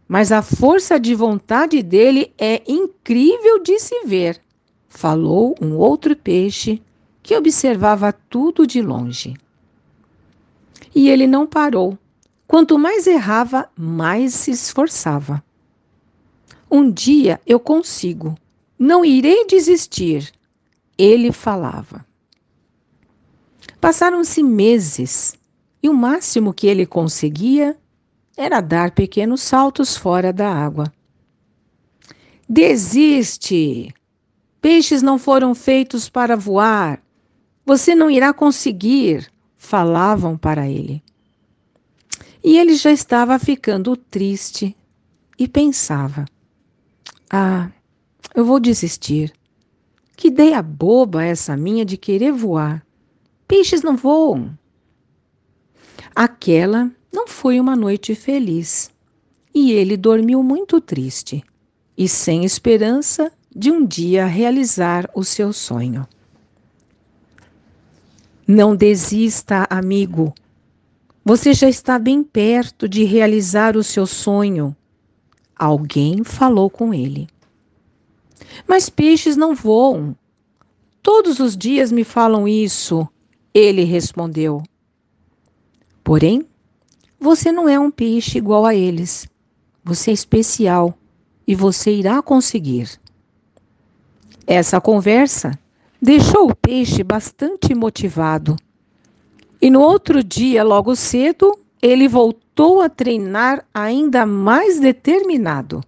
mas 0.06 0.30
a 0.30 0.42
força 0.42 0.98
de 0.98 1.14
vontade 1.14 1.82
dele 1.82 2.32
é 2.36 2.62
incrível 2.66 3.62
de 3.62 3.78
se 3.78 4.04
ver, 4.04 4.40
falou 4.88 5.54
um 5.60 5.76
outro 5.76 6.14
peixe 6.14 6.82
que 7.22 7.36
observava 7.36 8.12
tudo 8.12 8.66
de 8.66 8.82
longe. 8.82 9.34
E 10.94 11.08
ele 11.08 11.26
não 11.26 11.46
parou. 11.46 11.96
Quanto 12.46 12.76
mais 12.78 13.06
errava, 13.06 13.70
mais 13.76 14.34
se 14.34 14.50
esforçava. 14.50 15.42
Um 16.68 16.90
dia 16.90 17.40
eu 17.46 17.60
consigo, 17.60 18.34
não 18.78 19.04
irei 19.04 19.46
desistir, 19.46 20.32
ele 20.98 21.30
falava. 21.30 22.04
Passaram-se 23.80 24.42
meses 24.42 25.38
e 25.82 25.88
o 25.88 25.94
máximo 25.94 26.52
que 26.52 26.66
ele 26.66 26.86
conseguia 26.86 27.76
era 28.36 28.60
dar 28.60 28.92
pequenos 28.92 29.40
saltos 29.42 29.96
fora 29.96 30.32
da 30.32 30.52
água. 30.52 30.92
Desiste! 32.48 33.94
Peixes 34.60 35.02
não 35.02 35.18
foram 35.18 35.54
feitos 35.54 36.08
para 36.08 36.36
voar. 36.36 37.02
Você 37.64 37.94
não 37.94 38.10
irá 38.10 38.32
conseguir, 38.32 39.30
falavam 39.56 40.36
para 40.36 40.68
ele. 40.68 41.02
E 42.42 42.58
ele 42.58 42.74
já 42.74 42.90
estava 42.90 43.38
ficando 43.38 43.96
triste 43.96 44.76
e 45.38 45.46
pensava: 45.46 46.24
Ah, 47.30 47.70
eu 48.34 48.44
vou 48.44 48.60
desistir. 48.60 49.32
Que 50.16 50.28
ideia 50.28 50.60
boba 50.60 51.24
essa 51.24 51.56
minha 51.56 51.84
de 51.84 51.96
querer 51.96 52.32
voar. 52.32 52.84
Peixes 53.48 53.82
não 53.82 53.96
voam. 53.96 54.58
Aquela 56.22 56.90
não 57.10 57.26
foi 57.26 57.58
uma 57.58 57.74
noite 57.74 58.14
feliz 58.14 58.90
e 59.54 59.72
ele 59.72 59.96
dormiu 59.96 60.42
muito 60.42 60.78
triste 60.78 61.42
e 61.96 62.06
sem 62.06 62.44
esperança 62.44 63.32
de 63.56 63.70
um 63.70 63.86
dia 63.86 64.26
realizar 64.26 65.08
o 65.14 65.24
seu 65.24 65.50
sonho. 65.50 66.06
Não 68.46 68.76
desista, 68.76 69.66
amigo. 69.70 70.34
Você 71.24 71.54
já 71.54 71.70
está 71.70 71.98
bem 71.98 72.22
perto 72.22 72.86
de 72.86 73.02
realizar 73.04 73.74
o 73.74 73.82
seu 73.82 74.06
sonho. 74.06 74.76
Alguém 75.56 76.22
falou 76.22 76.68
com 76.68 76.92
ele. 76.92 77.28
Mas 78.68 78.90
peixes 78.90 79.38
não 79.38 79.54
voam. 79.54 80.14
Todos 81.02 81.40
os 81.40 81.56
dias 81.56 81.90
me 81.90 82.04
falam 82.04 82.46
isso, 82.46 83.08
ele 83.54 83.84
respondeu. 83.84 84.62
Porém, 86.02 86.46
você 87.18 87.52
não 87.52 87.68
é 87.68 87.78
um 87.78 87.90
peixe 87.90 88.38
igual 88.38 88.64
a 88.64 88.74
eles. 88.74 89.28
Você 89.84 90.10
é 90.10 90.14
especial 90.14 90.94
e 91.46 91.54
você 91.54 91.92
irá 91.92 92.22
conseguir. 92.22 92.88
Essa 94.46 94.80
conversa 94.80 95.58
deixou 96.00 96.50
o 96.50 96.56
peixe 96.56 97.02
bastante 97.02 97.74
motivado. 97.74 98.56
E 99.60 99.70
no 99.70 99.80
outro 99.80 100.24
dia, 100.24 100.64
logo 100.64 100.96
cedo, 100.96 101.58
ele 101.82 102.08
voltou 102.08 102.80
a 102.80 102.88
treinar 102.88 103.64
ainda 103.72 104.24
mais 104.24 104.80
determinado. 104.80 105.82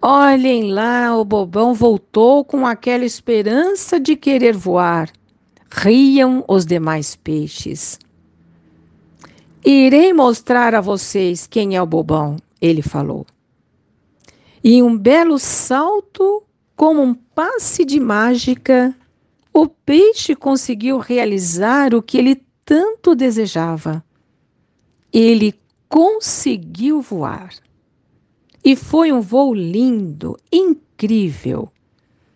Olhem 0.00 0.72
lá, 0.72 1.16
o 1.16 1.24
bobão 1.24 1.74
voltou 1.74 2.44
com 2.44 2.66
aquela 2.66 3.04
esperança 3.04 4.00
de 4.00 4.16
querer 4.16 4.56
voar. 4.56 5.08
Riam 5.70 6.44
os 6.48 6.66
demais 6.66 7.14
peixes. 7.14 7.98
Irei 9.64 10.12
mostrar 10.12 10.74
a 10.74 10.80
vocês 10.80 11.46
quem 11.46 11.76
é 11.76 11.82
o 11.82 11.86
bobão, 11.86 12.36
ele 12.60 12.82
falou. 12.82 13.24
E 14.62 14.82
um 14.82 14.98
belo 14.98 15.38
salto, 15.38 16.42
como 16.74 17.00
um 17.00 17.14
passe 17.14 17.84
de 17.84 18.00
mágica, 18.00 18.92
o 19.52 19.68
peixe 19.68 20.34
conseguiu 20.34 20.98
realizar 20.98 21.94
o 21.94 22.02
que 22.02 22.18
ele 22.18 22.42
tanto 22.64 23.14
desejava. 23.14 24.04
Ele 25.12 25.54
conseguiu 25.88 27.00
voar. 27.00 27.50
E 28.64 28.74
foi 28.74 29.12
um 29.12 29.20
voo 29.20 29.54
lindo, 29.54 30.36
incrível, 30.50 31.70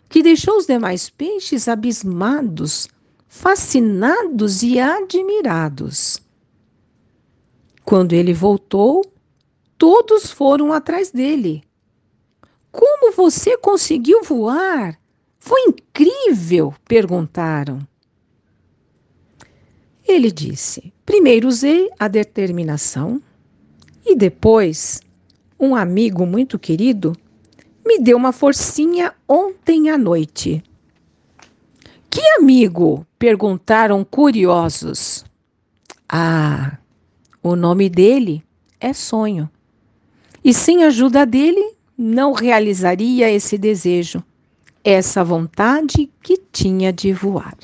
que 0.09 0.23
deixou 0.23 0.59
os 0.59 0.67
demais 0.67 1.11
peixes 1.11 1.67
abismados, 1.67 2.89
fascinados 3.27 4.63
e 4.63 4.79
admirados. 4.79 6.25
Quando 7.87 8.15
ele 8.15 8.35
voltou, 8.35 9.01
todos 9.79 10.29
foram 10.29 10.73
atrás 10.73 11.13
dele. 11.13 11.63
Como 12.73 13.13
você 13.13 13.57
conseguiu 13.57 14.25
voar? 14.25 14.99
Foi 15.39 15.61
incrível! 15.69 16.75
perguntaram. 16.89 17.79
Ele 20.05 20.33
disse: 20.33 20.93
primeiro 21.05 21.47
usei 21.47 21.89
a 21.97 22.09
determinação 22.09 23.23
e 24.05 24.17
depois 24.17 25.01
um 25.59 25.77
amigo 25.77 26.27
muito 26.27 26.59
querido 26.59 27.13
me 27.87 28.01
deu 28.01 28.17
uma 28.17 28.33
forcinha 28.33 29.15
ontem 29.29 29.91
à 29.91 29.97
noite. 29.97 30.61
Que 32.11 32.21
amigo? 32.37 33.07
perguntaram 33.17 34.05
curiosos. 34.05 35.25
Ah, 36.09 36.79
o 37.49 37.55
nome 37.55 37.89
dele 37.89 38.43
é 38.81 38.93
sonho. 38.93 39.49
E 40.45 40.53
sem 40.53 40.83
a 40.83 40.89
ajuda 40.89 41.25
dele, 41.25 41.77
não 41.97 42.33
realizaria 42.33 43.31
esse 43.31 43.57
desejo, 43.57 44.23
essa 44.83 45.23
vontade 45.23 46.11
que 46.23 46.39
tinha 46.51 46.93
de 46.93 47.13
voar. 47.13 47.57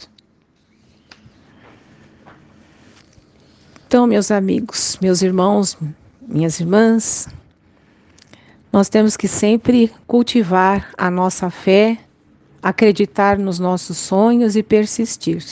Então, 3.86 4.06
meus 4.06 4.30
amigos, 4.30 4.96
meus 5.02 5.20
irmãos, 5.20 5.76
minhas 6.26 6.60
irmãs, 6.60 7.28
nós 8.72 8.88
temos 8.88 9.16
que 9.16 9.26
sempre 9.26 9.92
cultivar 10.06 10.92
a 10.96 11.10
nossa 11.10 11.50
fé, 11.50 11.98
acreditar 12.62 13.36
nos 13.36 13.58
nossos 13.58 13.98
sonhos 13.98 14.54
e 14.54 14.62
persistir. 14.62 15.44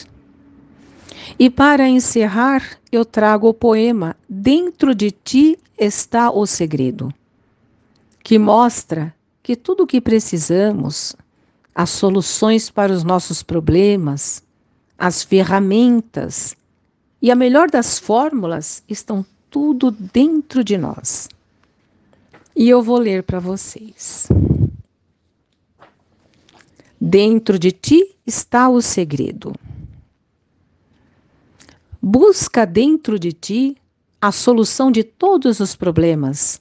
E 1.38 1.48
para 1.48 1.88
encerrar, 1.88 2.78
eu 2.90 3.04
trago 3.04 3.48
o 3.48 3.54
poema 3.54 4.16
Dentro 4.32 4.94
de 4.94 5.10
ti 5.10 5.58
está 5.76 6.30
o 6.30 6.46
segredo, 6.46 7.12
que 8.22 8.38
mostra 8.38 9.14
que 9.42 9.56
tudo 9.56 9.82
o 9.82 9.86
que 9.86 10.00
precisamos, 10.00 11.16
as 11.74 11.90
soluções 11.90 12.70
para 12.70 12.92
os 12.92 13.02
nossos 13.02 13.42
problemas, 13.42 14.42
as 14.96 15.24
ferramentas 15.24 16.54
e 17.20 17.30
a 17.30 17.34
melhor 17.34 17.70
das 17.70 17.98
fórmulas 17.98 18.84
estão 18.88 19.26
tudo 19.50 19.90
dentro 19.90 20.62
de 20.62 20.78
nós. 20.78 21.28
E 22.54 22.68
eu 22.68 22.82
vou 22.82 22.98
ler 22.98 23.24
para 23.24 23.40
vocês. 23.40 24.28
Dentro 27.00 27.58
de 27.58 27.72
ti 27.72 28.14
está 28.26 28.68
o 28.68 28.80
segredo. 28.80 29.52
Busca 32.02 32.64
dentro 32.64 33.18
de 33.18 33.30
ti 33.30 33.76
a 34.18 34.32
solução 34.32 34.90
de 34.90 35.04
todos 35.04 35.60
os 35.60 35.76
problemas, 35.76 36.58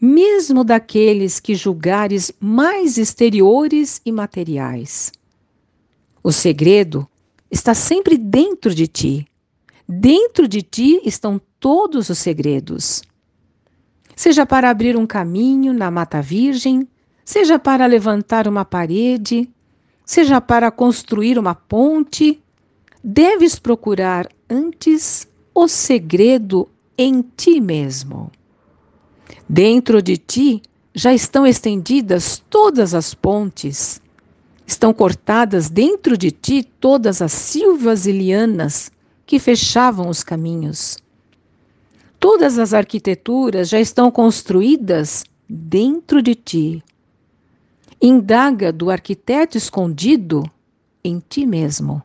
mesmo 0.00 0.64
daqueles 0.64 1.38
que 1.38 1.54
julgares 1.54 2.32
mais 2.40 2.96
exteriores 2.96 4.00
e 4.04 4.10
materiais. 4.10 5.12
O 6.22 6.32
segredo 6.32 7.06
está 7.50 7.74
sempre 7.74 8.16
dentro 8.16 8.74
de 8.74 8.86
ti. 8.86 9.26
Dentro 9.86 10.48
de 10.48 10.62
ti 10.62 11.02
estão 11.04 11.38
todos 11.60 12.08
os 12.08 12.18
segredos. 12.18 13.02
Seja 14.16 14.46
para 14.46 14.70
abrir 14.70 14.96
um 14.96 15.06
caminho 15.06 15.74
na 15.74 15.90
Mata 15.90 16.22
Virgem, 16.22 16.88
seja 17.24 17.58
para 17.58 17.84
levantar 17.84 18.48
uma 18.48 18.64
parede, 18.64 19.50
seja 20.04 20.40
para 20.40 20.70
construir 20.70 21.38
uma 21.38 21.54
ponte, 21.54 22.42
deves 23.04 23.58
procurar 23.58 24.26
antes 24.48 25.26
o 25.54 25.68
segredo 25.68 26.68
em 26.96 27.22
ti 27.36 27.60
mesmo. 27.60 28.30
Dentro 29.48 30.00
de 30.02 30.16
ti 30.16 30.62
já 30.94 31.12
estão 31.12 31.46
estendidas 31.46 32.42
todas 32.48 32.94
as 32.94 33.14
pontes, 33.14 34.00
estão 34.66 34.92
cortadas 34.92 35.68
dentro 35.68 36.16
de 36.16 36.30
ti 36.30 36.62
todas 36.62 37.20
as 37.20 37.32
silvas 37.32 38.06
e 38.06 38.12
lianas 38.12 38.90
que 39.26 39.38
fechavam 39.38 40.08
os 40.08 40.22
caminhos. 40.22 40.98
Todas 42.18 42.58
as 42.58 42.72
arquiteturas 42.72 43.68
já 43.68 43.80
estão 43.80 44.10
construídas 44.10 45.24
dentro 45.48 46.22
de 46.22 46.34
ti. 46.34 46.84
Indaga 48.00 48.72
do 48.72 48.90
arquiteto 48.90 49.56
escondido 49.56 50.42
em 51.04 51.22
ti 51.28 51.46
mesmo 51.46 52.02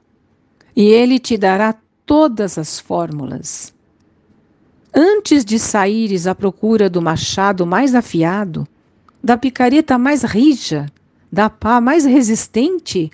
e 0.75 0.85
ele 0.85 1.19
te 1.19 1.37
dará 1.37 1.75
todas 2.11 2.57
as 2.57 2.77
fórmulas. 2.77 3.73
Antes 4.93 5.45
de 5.45 5.57
saíres 5.57 6.27
à 6.27 6.35
procura 6.35 6.89
do 6.89 7.01
machado 7.01 7.65
mais 7.65 7.95
afiado, 7.95 8.67
da 9.23 9.37
picareta 9.37 9.97
mais 9.97 10.21
rija, 10.21 10.87
da 11.31 11.49
pá 11.49 11.79
mais 11.79 12.03
resistente, 12.03 13.09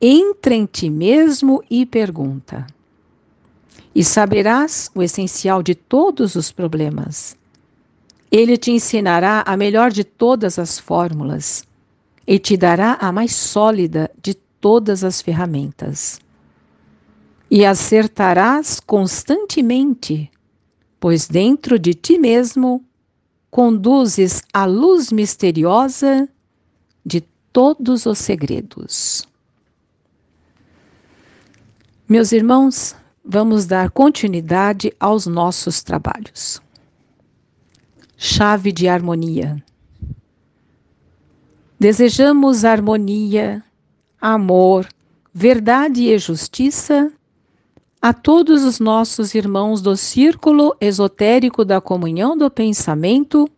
entra 0.00 0.54
em 0.54 0.64
ti 0.64 0.88
mesmo 0.88 1.60
e 1.68 1.84
pergunta. 1.84 2.64
E 3.92 4.04
saberás 4.04 4.88
o 4.94 5.02
essencial 5.02 5.60
de 5.60 5.74
todos 5.74 6.36
os 6.36 6.52
problemas. 6.52 7.36
Ele 8.30 8.56
te 8.56 8.70
ensinará 8.70 9.42
a 9.44 9.56
melhor 9.56 9.90
de 9.90 10.04
todas 10.04 10.56
as 10.56 10.78
fórmulas 10.78 11.64
e 12.24 12.38
te 12.38 12.56
dará 12.56 12.96
a 13.00 13.10
mais 13.10 13.34
sólida 13.34 14.08
de 14.22 14.34
todas 14.34 15.02
as 15.02 15.20
ferramentas 15.20 16.22
e 17.50 17.64
acertarás 17.64 18.80
constantemente, 18.80 20.30
pois 20.98 21.26
dentro 21.26 21.78
de 21.78 21.94
ti 21.94 22.18
mesmo 22.18 22.84
conduzes 23.50 24.42
a 24.52 24.64
luz 24.64 25.12
misteriosa 25.12 26.28
de 27.04 27.20
todos 27.52 28.06
os 28.06 28.18
segredos. 28.18 29.28
Meus 32.08 32.32
irmãos, 32.32 32.96
vamos 33.24 33.66
dar 33.66 33.90
continuidade 33.90 34.92
aos 34.98 35.26
nossos 35.26 35.82
trabalhos. 35.82 36.60
Chave 38.16 38.72
de 38.72 38.88
harmonia. 38.88 39.62
Desejamos 41.78 42.64
harmonia, 42.64 43.62
amor, 44.20 44.88
verdade 45.32 46.08
e 46.08 46.18
justiça 46.18 47.12
a 48.04 48.12
todos 48.12 48.64
os 48.64 48.80
nossos 48.80 49.34
irmãos 49.34 49.80
do 49.80 49.96
círculo 49.96 50.76
esotérico 50.78 51.64
da 51.64 51.80
comunhão 51.80 52.36
do 52.36 52.50
pensamento 52.50 53.48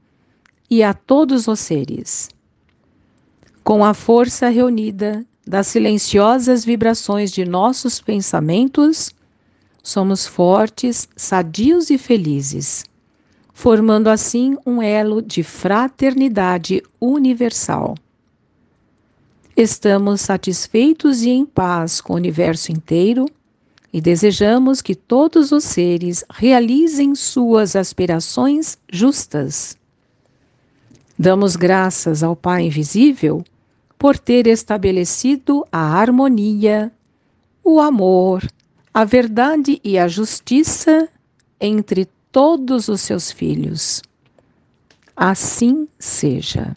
e 0.70 0.85
a 0.85 0.94
todos 0.94 1.48
os 1.48 1.59
seres. 1.59 2.28
Com 3.64 3.85
a 3.85 3.92
força 3.92 4.48
reunida 4.48 5.26
das 5.44 5.66
silenciosas 5.66 6.64
vibrações 6.64 7.32
de 7.32 7.44
nossos 7.44 8.00
pensamentos, 8.00 9.11
somos 9.82 10.28
fortes, 10.28 11.09
sadios 11.16 11.90
e 11.90 11.98
felizes, 11.98 12.85
formando 13.52 14.06
assim 14.06 14.56
um 14.64 14.80
elo 14.80 15.20
de 15.20 15.42
fraternidade 15.42 16.85
universal. 17.00 17.96
Estamos 19.56 20.20
satisfeitos 20.20 21.22
e 21.22 21.30
em 21.30 21.44
paz 21.44 22.00
com 22.00 22.12
o 22.12 22.16
universo 22.16 22.70
inteiro 22.70 23.26
e 23.96 24.00
desejamos 24.02 24.82
que 24.82 24.94
todos 24.94 25.52
os 25.52 25.64
seres 25.64 26.22
realizem 26.28 27.14
suas 27.14 27.74
aspirações 27.74 28.76
justas. 28.92 29.74
Damos 31.18 31.56
graças 31.56 32.22
ao 32.22 32.37
Pai 32.37 32.66
Invisível 32.66 33.42
por 33.98 34.18
ter 34.18 34.46
estabelecido 34.46 35.66
a 35.72 35.98
harmonia, 35.98 36.92
o 37.64 37.80
amor, 37.80 38.46
a 38.92 39.02
verdade 39.02 39.80
e 39.82 39.96
a 39.96 40.06
justiça 40.06 41.09
entre 41.59 42.06
todos 42.30 42.88
os 42.88 43.00
seus 43.00 43.32
filhos. 43.32 44.02
Assim 45.16 45.88
seja. 45.98 46.74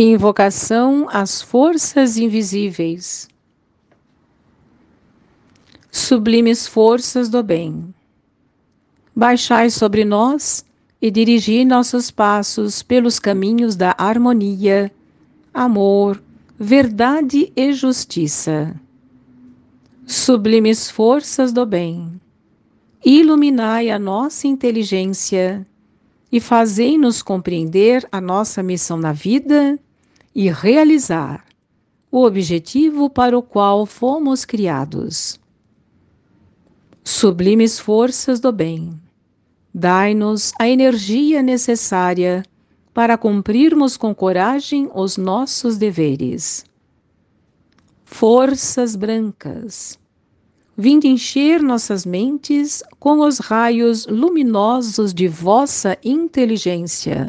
Invocação 0.00 1.08
às 1.10 1.42
forças 1.42 2.16
invisíveis. 2.16 3.28
Sublimes 5.90 6.68
forças 6.68 7.28
do 7.28 7.42
bem, 7.42 7.92
baixai 9.12 9.70
sobre 9.70 10.04
nós 10.04 10.64
e 11.02 11.10
dirigi 11.10 11.64
nossos 11.64 12.12
passos 12.12 12.80
pelos 12.80 13.18
caminhos 13.18 13.74
da 13.74 13.92
harmonia, 13.98 14.88
amor, 15.52 16.22
verdade 16.56 17.52
e 17.56 17.72
justiça. 17.72 18.80
Sublimes 20.06 20.88
forças 20.88 21.52
do 21.52 21.66
bem, 21.66 22.20
iluminai 23.04 23.90
a 23.90 23.98
nossa 23.98 24.46
inteligência 24.46 25.66
e 26.30 26.38
fazei-nos 26.38 27.20
compreender 27.20 28.06
a 28.12 28.20
nossa 28.20 28.62
missão 28.62 28.96
na 28.96 29.12
vida 29.12 29.76
e 30.38 30.48
realizar 30.50 31.44
o 32.12 32.24
objetivo 32.24 33.10
para 33.10 33.36
o 33.36 33.42
qual 33.42 33.84
fomos 33.84 34.44
criados. 34.44 35.40
Sublimes 37.02 37.80
forças 37.80 38.38
do 38.38 38.52
bem, 38.52 38.92
dai-nos 39.74 40.52
a 40.56 40.68
energia 40.68 41.42
necessária 41.42 42.44
para 42.94 43.18
cumprirmos 43.18 43.96
com 43.96 44.14
coragem 44.14 44.88
os 44.94 45.16
nossos 45.16 45.76
deveres. 45.76 46.64
Forças 48.04 48.94
brancas, 48.94 49.98
vinde 50.76 51.08
encher 51.08 51.60
nossas 51.60 52.06
mentes 52.06 52.80
com 53.00 53.26
os 53.26 53.40
raios 53.40 54.06
luminosos 54.06 55.12
de 55.12 55.26
vossa 55.26 55.98
inteligência 56.04 57.26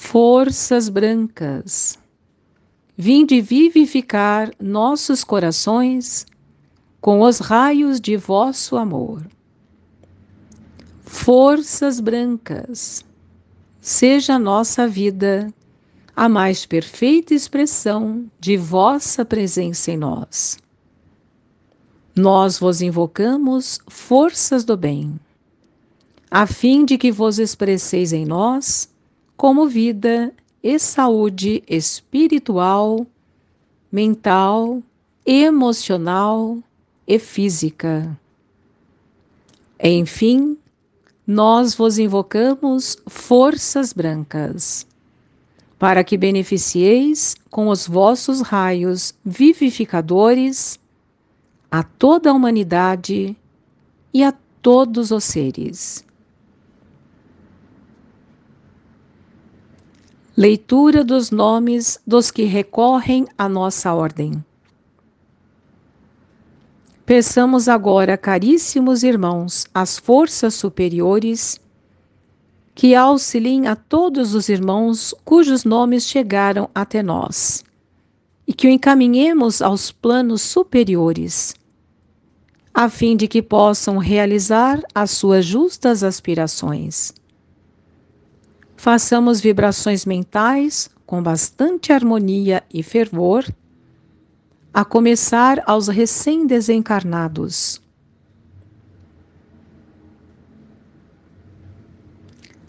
forças 0.00 0.88
brancas, 0.88 1.96
vinde 2.96 3.40
vivificar 3.40 4.50
nossos 4.58 5.22
corações 5.22 6.26
com 7.00 7.20
os 7.20 7.38
raios 7.38 8.00
de 8.00 8.16
vosso 8.16 8.76
amor. 8.76 9.24
Forças 11.04 12.00
brancas, 12.00 13.04
seja 13.80 14.36
nossa 14.38 14.88
vida 14.88 15.52
a 16.16 16.28
mais 16.28 16.66
perfeita 16.66 17.34
expressão 17.34 18.24
de 18.40 18.56
vossa 18.56 19.22
presença 19.22 19.92
em 19.92 19.98
nós. 19.98 20.58
Nós 22.16 22.58
vos 22.58 22.80
invocamos, 22.80 23.78
forças 23.86 24.64
do 24.64 24.76
bem, 24.78 25.20
a 26.30 26.46
fim 26.46 26.84
de 26.86 26.96
que 26.98 27.12
vos 27.12 27.38
expresseis 27.38 28.12
em 28.12 28.24
nós 28.24 28.90
como 29.40 29.66
vida 29.66 30.34
e 30.62 30.78
saúde 30.78 31.64
espiritual, 31.66 33.06
mental, 33.90 34.82
emocional 35.24 36.58
e 37.08 37.18
física. 37.18 38.20
Enfim, 39.82 40.58
nós 41.26 41.74
vos 41.74 41.98
invocamos 41.98 42.98
forças 43.06 43.94
brancas, 43.94 44.86
para 45.78 46.04
que 46.04 46.18
beneficieis 46.18 47.34
com 47.50 47.68
os 47.68 47.88
vossos 47.88 48.42
raios 48.42 49.14
vivificadores 49.24 50.78
a 51.70 51.82
toda 51.82 52.28
a 52.28 52.34
humanidade 52.34 53.34
e 54.12 54.22
a 54.22 54.34
todos 54.60 55.10
os 55.10 55.24
seres. 55.24 56.04
Leitura 60.40 61.04
dos 61.04 61.30
nomes 61.30 62.00
dos 62.06 62.30
que 62.30 62.44
recorrem 62.44 63.26
à 63.36 63.46
nossa 63.46 63.92
ordem. 63.92 64.42
Peçamos 67.04 67.68
agora, 67.68 68.16
caríssimos 68.16 69.02
irmãos, 69.02 69.66
as 69.74 69.98
forças 69.98 70.54
superiores 70.54 71.60
que 72.74 72.94
auxiliem 72.94 73.66
a 73.66 73.76
todos 73.76 74.34
os 74.34 74.48
irmãos 74.48 75.14
cujos 75.26 75.62
nomes 75.62 76.06
chegaram 76.06 76.70
até 76.74 77.02
nós 77.02 77.62
e 78.46 78.54
que 78.54 78.66
o 78.66 78.70
encaminhemos 78.70 79.60
aos 79.60 79.92
planos 79.92 80.40
superiores, 80.40 81.54
a 82.72 82.88
fim 82.88 83.14
de 83.14 83.28
que 83.28 83.42
possam 83.42 83.98
realizar 83.98 84.80
as 84.94 85.10
suas 85.10 85.44
justas 85.44 86.02
aspirações 86.02 87.12
façamos 88.80 89.42
vibrações 89.42 90.06
mentais 90.06 90.88
com 91.04 91.22
bastante 91.22 91.92
harmonia 91.92 92.64
e 92.72 92.82
fervor, 92.82 93.44
a 94.72 94.86
começar 94.86 95.62
aos 95.66 95.86
recém-desencarnados. 95.86 97.82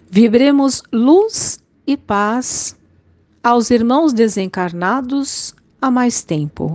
Vibremos 0.10 0.84
luz 0.92 1.64
e 1.88 1.96
paz 1.96 2.76
aos 3.42 3.72
irmãos 3.72 4.12
desencarnados 4.12 5.56
há 5.82 5.90
mais 5.90 6.26
tempo. 6.26 6.74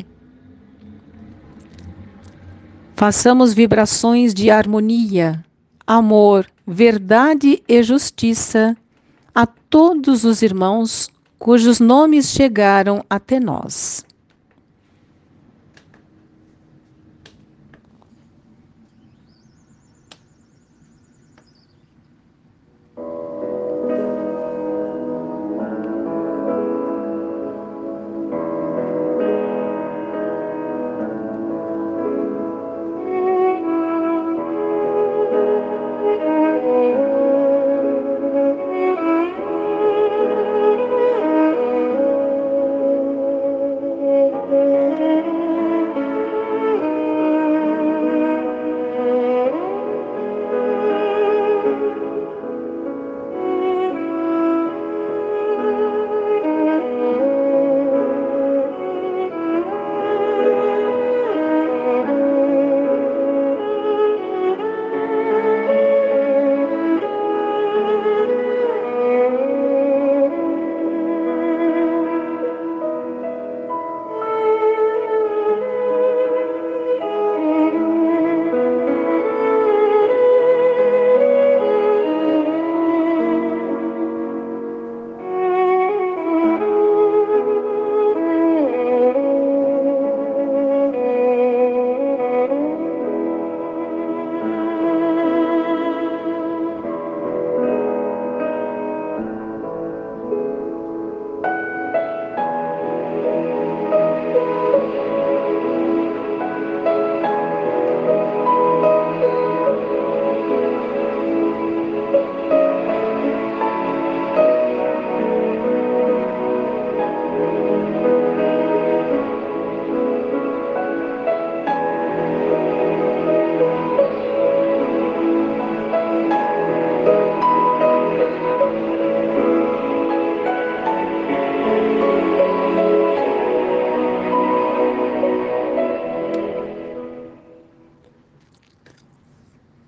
Façamos 2.94 3.52
vibrações 3.52 4.32
de 4.32 4.50
harmonia, 4.50 5.44
amor, 5.86 6.46
verdade 6.66 7.62
e 7.68 7.82
justiça 7.82 8.74
a 9.36 9.44
todos 9.44 10.24
os 10.24 10.40
irmãos 10.40 11.10
cujos 11.38 11.78
nomes 11.78 12.30
chegaram 12.30 13.04
até 13.10 13.38
nós. 13.38 14.05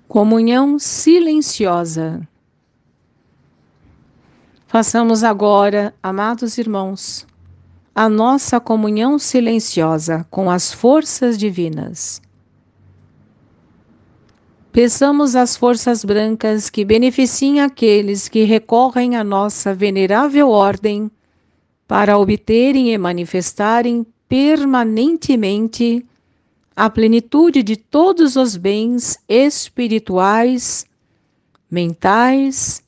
Comunhão 0.09 0.79
silenciosa. 0.79 2.27
Façamos 4.65 5.23
agora, 5.23 5.93
amados 6.01 6.57
irmãos, 6.57 7.27
a 7.93 8.09
nossa 8.09 8.59
comunhão 8.59 9.19
silenciosa 9.19 10.25
com 10.31 10.49
as 10.49 10.73
forças 10.73 11.37
divinas. 11.37 12.23
Peçamos 14.71 15.35
às 15.35 15.55
forças 15.55 16.03
brancas 16.03 16.71
que 16.71 16.83
beneficiem 16.83 17.61
aqueles 17.61 18.27
que 18.27 18.45
recorrem 18.45 19.15
à 19.15 19.23
nossa 19.23 19.75
venerável 19.75 20.49
ordem 20.49 21.11
para 21.87 22.17
obterem 22.17 22.91
e 22.91 22.97
manifestarem 22.97 24.03
permanentemente 24.27 26.03
a 26.79 26.89
plenitude 26.89 27.61
de 27.61 27.75
todos 27.75 28.37
os 28.37 28.55
bens 28.55 29.19
espirituais, 29.27 30.85
mentais, 31.69 32.81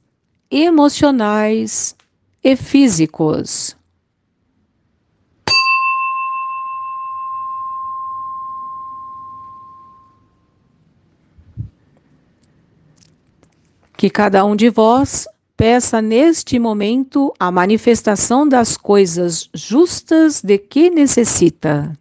emocionais 0.50 1.94
e 2.42 2.56
físicos. 2.56 3.76
Que 13.98 14.10
cada 14.10 14.46
um 14.46 14.56
de 14.56 14.70
vós 14.70 15.28
peça 15.58 16.02
neste 16.02 16.58
momento 16.58 17.34
a 17.38 17.52
manifestação 17.52 18.48
das 18.48 18.78
coisas 18.78 19.50
justas 19.54 20.42
de 20.42 20.58
que 20.58 20.90
necessita. 20.90 21.92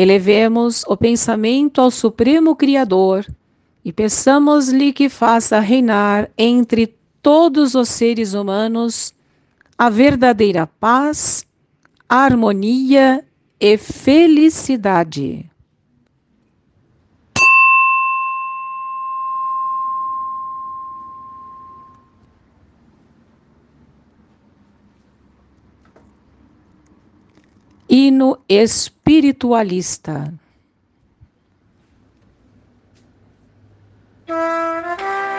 Elevemos 0.00 0.82
o 0.86 0.96
pensamento 0.96 1.78
ao 1.78 1.90
Supremo 1.90 2.56
Criador 2.56 3.26
e 3.84 3.92
peçamos-lhe 3.92 4.94
que 4.94 5.10
faça 5.10 5.60
reinar 5.60 6.30
entre 6.38 6.96
todos 7.20 7.74
os 7.74 7.90
seres 7.90 8.32
humanos 8.32 9.12
a 9.76 9.90
verdadeira 9.90 10.66
paz, 10.66 11.44
harmonia 12.08 13.22
e 13.60 13.76
felicidade. 13.76 15.49
Hino 27.90 28.44
espiritualista. 28.48 30.32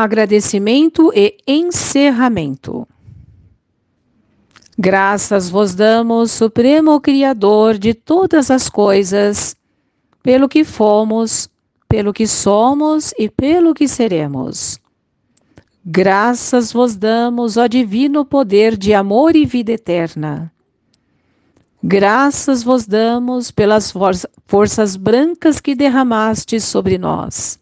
Agradecimento 0.00 1.10
e 1.12 1.38
encerramento. 1.44 2.86
Graças 4.78 5.50
vos 5.50 5.74
damos, 5.74 6.30
Supremo 6.30 7.00
Criador 7.00 7.76
de 7.76 7.94
todas 7.94 8.48
as 8.48 8.68
coisas, 8.68 9.56
pelo 10.22 10.48
que 10.48 10.62
fomos, 10.62 11.50
pelo 11.88 12.12
que 12.12 12.28
somos 12.28 13.12
e 13.18 13.28
pelo 13.28 13.74
que 13.74 13.88
seremos. 13.88 14.78
Graças 15.84 16.72
vos 16.72 16.94
damos, 16.94 17.56
ó 17.56 17.66
Divino 17.66 18.24
Poder 18.24 18.76
de 18.76 18.94
amor 18.94 19.34
e 19.34 19.44
vida 19.44 19.72
eterna. 19.72 20.52
Graças 21.82 22.62
vos 22.62 22.86
damos 22.86 23.50
pelas 23.50 23.92
forças 24.46 24.94
brancas 24.94 25.58
que 25.58 25.74
derramaste 25.74 26.60
sobre 26.60 26.98
nós 26.98 27.58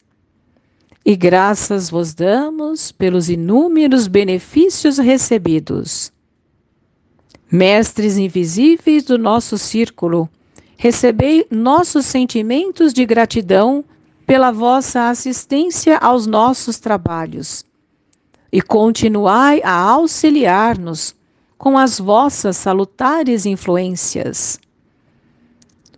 e 1.08 1.14
graças 1.14 1.88
vos 1.88 2.12
damos 2.12 2.90
pelos 2.90 3.30
inúmeros 3.30 4.08
benefícios 4.08 4.98
recebidos. 4.98 6.12
Mestres 7.48 8.18
invisíveis 8.18 9.04
do 9.04 9.16
nosso 9.16 9.56
círculo, 9.56 10.28
recebei 10.76 11.46
nossos 11.48 12.06
sentimentos 12.06 12.92
de 12.92 13.06
gratidão 13.06 13.84
pela 14.26 14.50
vossa 14.50 15.08
assistência 15.08 15.96
aos 15.98 16.26
nossos 16.26 16.80
trabalhos 16.80 17.64
e 18.50 18.60
continuai 18.60 19.62
a 19.62 19.78
auxiliar-nos 19.78 21.14
com 21.56 21.78
as 21.78 22.00
vossas 22.00 22.56
salutares 22.56 23.46
influências 23.46 24.58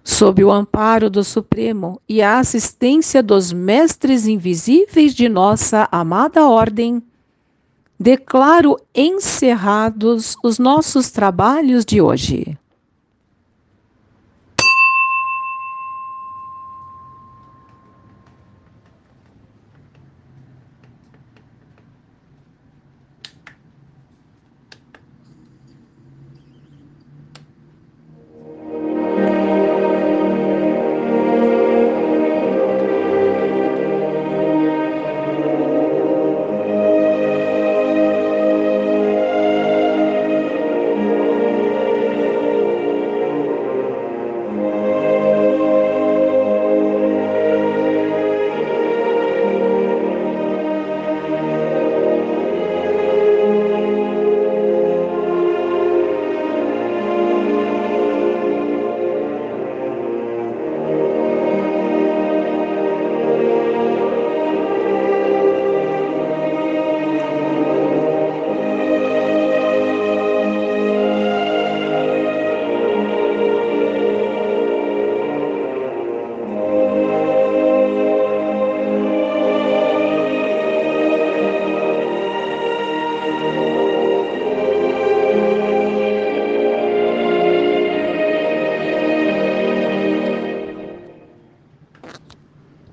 sob 0.09 0.43
o 0.43 0.51
amparo 0.51 1.11
do 1.11 1.23
Supremo 1.23 2.01
e 2.09 2.23
a 2.23 2.39
assistência 2.39 3.23
dos 3.23 3.53
mestres 3.53 4.27
invisíveis 4.27 5.15
de 5.15 5.29
nossa 5.29 5.87
amada 5.93 6.49
Ordem, 6.49 7.03
declaro 8.01 8.79
encerrados 8.95 10.35
os 10.43 10.59
nossos 10.59 11.11
trabalhos 11.11 11.85
de 11.85 12.01
hoje. 12.01 12.57